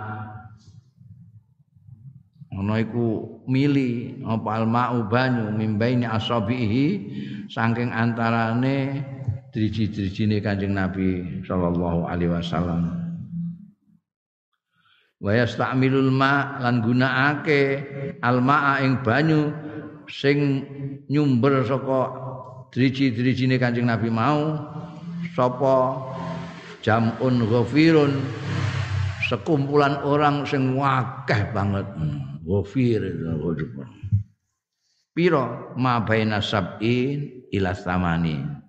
[2.55, 3.07] ono iku
[3.49, 6.87] mili apa almau banyu mimbaini asabihi
[7.51, 9.03] saking antarane
[9.51, 12.95] driji-drijine Kanjeng Nabi sallallahu alaihi wasallam.
[15.21, 17.85] Wa yastamilul ma lan gunakake
[18.25, 19.53] almaa ing banyu
[20.09, 20.65] sing
[21.11, 22.09] nyumber saka
[22.73, 24.57] driji-drijine Kanjeng Nabi mau
[25.35, 25.99] sapa
[26.81, 28.17] jamun ghafirun
[29.29, 31.85] sekumpulan orang sing wakeh banget.
[32.41, 33.03] Ghafir
[35.11, 38.60] piro ma baina sab'in ila samani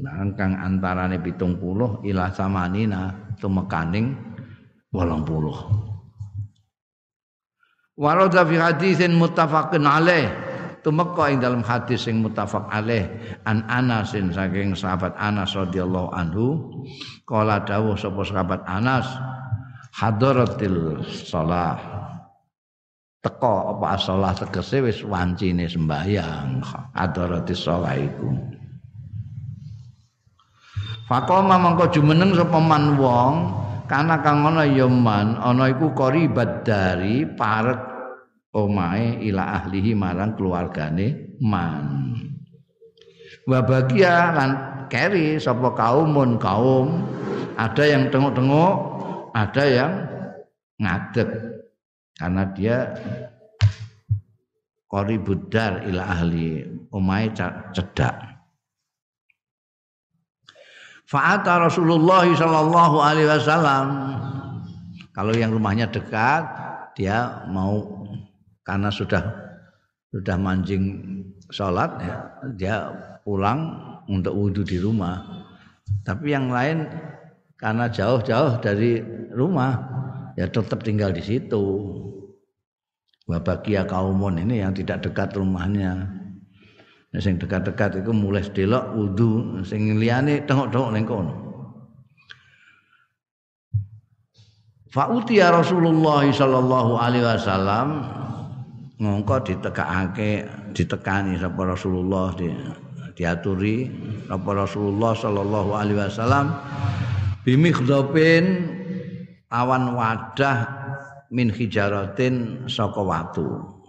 [0.00, 4.16] Nah, kang antarane pitung puluh ila samanina tumekaning
[4.90, 5.90] 80
[8.00, 10.32] Warada fi hadisin muttafaqin alaih.
[10.80, 13.12] Tumeka ing dalam hadis sing muttafaq alaih.
[13.44, 16.72] An Anasin saking sahabat Anas radhiyallahu anhu.
[17.28, 19.04] Kala dawuh sapa sahabat Anas
[19.92, 21.76] hadaratil shalah.
[23.20, 26.64] Teko apa salah tegese wis wancine sembahyang.
[26.96, 28.59] Hadaratis shalah iku
[31.10, 33.50] Fakoma mangko jumeneng sapa man wong
[33.90, 37.82] kana kang ana ya man ana iku qaribat dari parek
[38.54, 42.14] omahe ila ahlihi marang keluargane man.
[43.42, 44.50] Wa bagia lan
[44.86, 47.02] keri sapa kaumun kaum
[47.58, 48.74] ada yang tengok-tengok
[49.34, 49.92] ada yang
[50.78, 51.26] ngadeg
[52.14, 52.76] karena dia
[54.86, 58.29] qaribudar ila ahli omahe cedak
[61.10, 63.86] Fa'ata Rasulullah sallallahu alaihi wasallam.
[65.10, 66.46] Kalau yang rumahnya dekat,
[66.94, 68.06] dia mau
[68.62, 69.18] karena sudah
[70.14, 71.02] sudah mancing
[71.50, 72.16] sholat ya,
[72.54, 72.76] dia
[73.26, 73.74] pulang
[74.06, 75.26] untuk wudhu di rumah.
[76.06, 76.86] Tapi yang lain
[77.58, 79.02] karena jauh-jauh dari
[79.34, 79.82] rumah,
[80.38, 81.90] ya tetap tinggal di situ.
[83.26, 86.19] Wabakia kaumun ini yang tidak dekat rumahnya.
[87.18, 91.34] Sing dekat-dekat itu mulai delok wudu, sing liyane tengok-tengok ning kono.
[94.94, 98.06] Fa'utiya Rasulullah sallallahu alaihi wasallam
[98.98, 102.50] ngongko ditekakake ditekani sapa Rasulullah di,
[103.14, 103.86] diaturi
[104.26, 106.54] sapa Rasulullah sallallahu alaihi wasallam
[107.46, 108.66] bimikhdopin
[109.54, 110.66] awan wadah
[111.30, 113.79] min hijaratin saka watu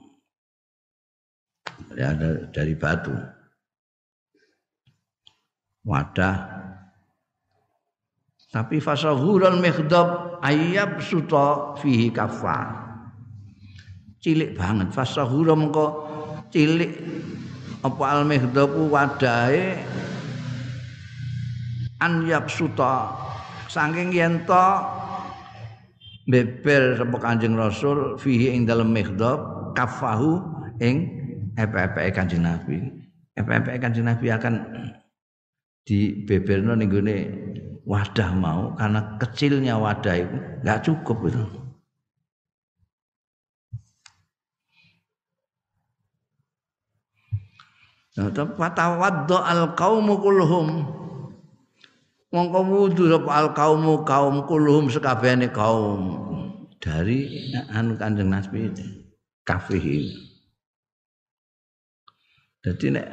[1.97, 2.13] ya
[2.51, 3.13] dari batu.
[5.82, 6.38] Wadah.
[8.51, 12.75] Tapi fasahurul mikhdab ayyab suta fihi kaffa.
[14.21, 14.91] Cilik banget.
[14.91, 15.88] Fasahura mengko
[16.51, 16.91] cilik
[17.82, 19.79] apa al mikhdab wadahe
[22.03, 23.15] an suta.
[23.71, 24.67] Saking yen to
[26.27, 30.43] beber sapa Kanjeng Rasul fihi ing dalem mikhdab kafahu
[30.84, 31.20] ing
[31.57, 32.77] epe-epe Kanjeng Nabi
[33.35, 34.53] epe-epe Kanjeng Nabi akan
[35.81, 36.91] di beberno ning
[37.85, 41.43] wadah mau karena kecilnya wadah itu nggak cukup itu.
[48.11, 50.67] Nah, fatawaddo al kaumu kulluhum.
[52.31, 56.15] Mongko wudu al kaumu kaum kulluhum sekabehane kaum
[56.79, 58.71] dari anu Kanjeng Nabi
[59.47, 60.30] kafih.
[62.62, 63.07] Dadi nek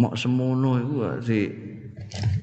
[0.00, 1.50] mok semono iku si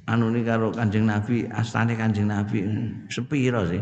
[0.06, 2.62] anu ni karo Kanjeng Nabi, astane Kanjeng Nabi
[3.10, 3.82] sepiro sih?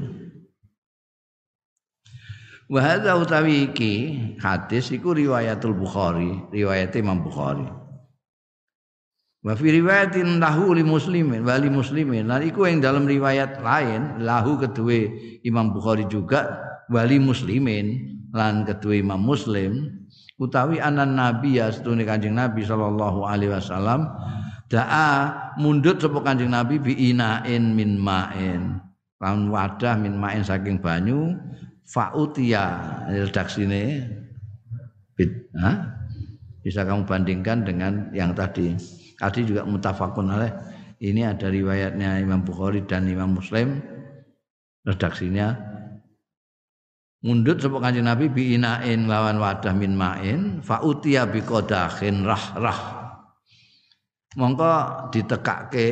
[2.71, 3.93] Wahada utawi iki
[4.39, 7.67] hadis iku riwayatul Bukhari, riwayat Imam Bukhari.
[9.43, 12.31] Wa fi riwayatin lahu li muslimin, wali muslimin.
[12.31, 15.03] Nah iku yang dalam riwayat lain lahu kedua
[15.43, 19.91] Imam Bukhari juga wali muslimin lan kedua Imam Muslim
[20.39, 24.07] utawi anan nabi ya setune Kanjeng Nabi sallallahu alaihi wasallam
[24.71, 25.07] Da'a
[25.59, 28.79] mundut sapa Kanjeng Nabi bi inain min ma'in.
[29.19, 31.35] Lan wadah min ma'in saking banyu
[31.91, 32.79] fa'utia
[33.11, 34.07] redaksine
[35.59, 35.71] ha?
[36.63, 38.71] bisa kamu bandingkan dengan yang tadi.
[39.19, 40.55] Tadi juga mutafakun alaih.
[41.03, 43.83] Ini ada riwayatnya Imam Bukhari dan Imam Muslim.
[44.87, 45.51] Redaksinya
[47.27, 53.00] mundut sapa Kanjeng Nabi bi inain lawan wadah min ma'in fa'utia bi qadahin rah-rah
[54.39, 54.73] mongko
[55.11, 55.89] ditekake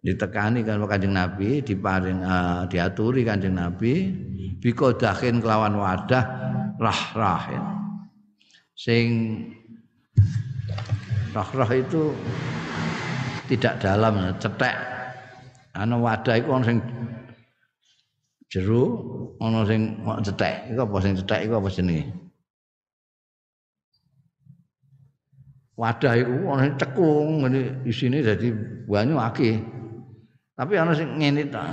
[0.00, 4.08] ditekani kan Kanjeng Nabi diparing uh, diaturi Kanjeng Nabi
[4.62, 6.24] bikodahin kelawan wadah
[6.78, 7.64] rah-rahin.
[8.78, 9.06] Sing
[11.34, 12.14] rah-rah itu
[13.50, 14.76] tidak dalam cetek.
[15.74, 16.78] Ana wadah iku ana sing
[18.48, 18.84] jero
[19.42, 20.72] ana sing cetek.
[20.72, 22.27] Iku apa sing cetek iku apa jenenge
[25.78, 28.50] wadah iku ana cekung ngene isine dadi
[28.90, 29.62] banyu akeh.
[30.58, 31.70] Tapi ana sing ngene ta.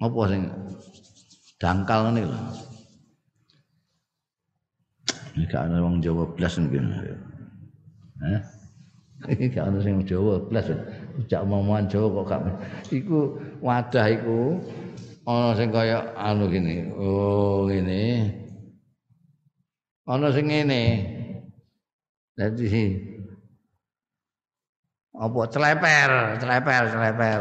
[0.00, 0.48] Apa sing
[1.60, 2.40] dangkal ngene lho.
[5.36, 7.12] Iki gak ana wong Jawa blas ngene.
[8.24, 8.40] Hah?
[9.28, 10.72] Iki ana sing Jawa blas.
[11.28, 12.42] Jak omongan Jawa kok gak.
[12.88, 14.56] Iku wadah iku
[15.28, 16.88] ana sing kaya anu gini.
[16.96, 18.32] Oh, ngene.
[20.08, 21.17] Ana sing ngene.
[22.38, 22.94] Jadi
[25.18, 27.40] apa celeper, celeper, celeper.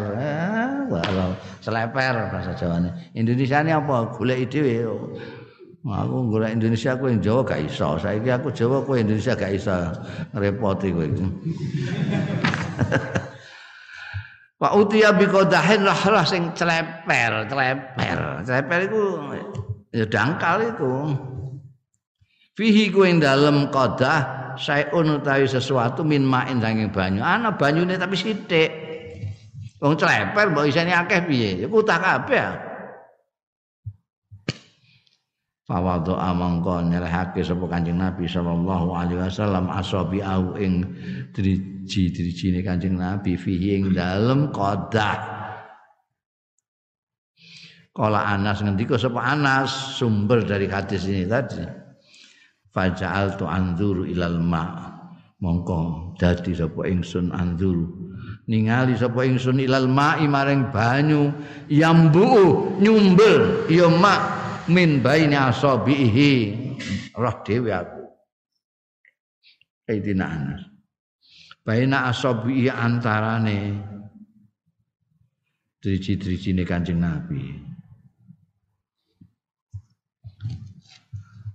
[0.90, 1.30] Walau
[1.62, 2.90] celeper bahasa Jawane.
[3.14, 4.10] Indonesia ini apa?
[4.18, 4.82] Golek dhewe.
[5.86, 8.02] Aku golek Indonesia aku yang Jawa gak iso.
[8.02, 9.78] Saiki aku Jawa aku Indonesia gak iso.
[10.34, 11.26] Repoti kowe iki.
[14.58, 18.18] Pak Utia bikodahin lah lah sing celeper, celeper.
[18.42, 19.02] Celeper itu
[19.94, 20.94] ya dangkal itu.
[22.58, 28.18] Fihi ku ing dalem qadah sayun utawi sesuatu min main sanging banyu ana banyune tapi
[28.18, 28.70] sithik
[29.80, 32.68] wong cleper mbok isine akeh piye ya kutah kabeh
[35.68, 40.80] Fawadu amangka nyerahake sapa Kanjeng Nabi sallallahu alaihi wasallam asabi au ing
[41.36, 45.36] driji-drijine Kanjeng Nabi fihi ing dalem qadah.
[47.92, 51.87] Kala Anas ngendika sapa Anas sumber dari hadis ini tadi.
[52.78, 54.86] Faja'al tu anzuru ilal ma.
[55.42, 58.14] Mongko dadi sapa ingsun anzuru.
[58.46, 61.34] Ningali sapa ingsun ilal ma'i maring banyu.
[61.74, 64.22] Yambu nyumbel ya mak
[64.70, 66.34] min baini asabihi
[67.18, 68.06] roh dhewe aku.
[69.90, 70.62] Sayyidina Anas.
[71.66, 73.74] Baina asabihi antarane.
[75.82, 77.77] Driji-drijine Kanjeng Nabi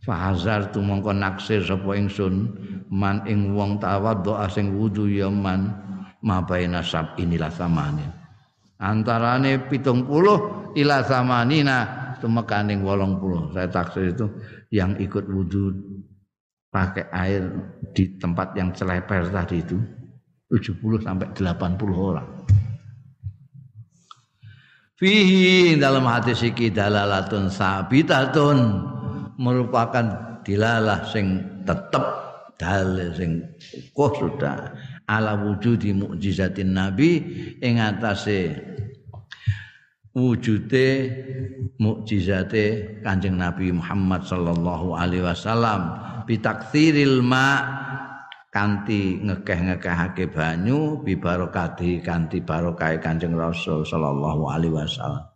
[0.02, 2.50] Fahazar tu mongko naksir sapa ingsun
[2.90, 5.70] man ing wong tawadhu sing wudu ya man
[6.26, 8.22] mabaina sab inilah samane
[8.82, 10.10] antarane 70
[10.74, 13.54] ila samanina tumekaning 80.
[13.54, 14.26] Saya taksir itu
[14.70, 15.74] yang ikut wudhu
[16.70, 17.42] pakai air
[17.90, 19.78] di tempat yang celeper tadi itu
[20.50, 22.28] 70 sampai 80 orang.
[25.02, 28.58] Fihi dalam hadis iki dalalatun sabitatun
[29.38, 32.04] merupakan dilalah sing tetep
[32.58, 33.42] dalil sing
[33.96, 34.72] kuh sudah.
[35.10, 37.20] Ala wujudi mukjizatin nabi
[37.58, 38.54] ing atase
[40.12, 40.88] wujude
[41.80, 45.98] mukjizate Kanjeng Nabi Muhammad sallallahu alaihi wasallam.
[46.22, 47.66] Bitakthiril ma
[48.52, 55.31] kanthi ngekeh-ngekehake banyu bi barokati kanthi barokah Kanjeng Rasul sallallahu alaihi wasallam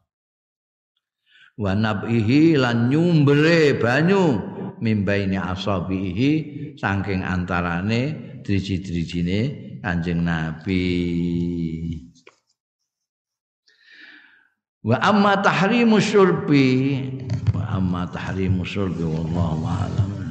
[1.57, 4.37] wa nabihi lan nyumbere banyu
[4.81, 6.31] mimbaini asabihi
[6.77, 8.13] saking antarane
[8.45, 10.83] driji-drijine Kanjeng Nabi.
[14.83, 16.67] Wa amma tahrimu syurbi
[17.55, 20.26] wa amma tahrimu syurbi wallahu a'lam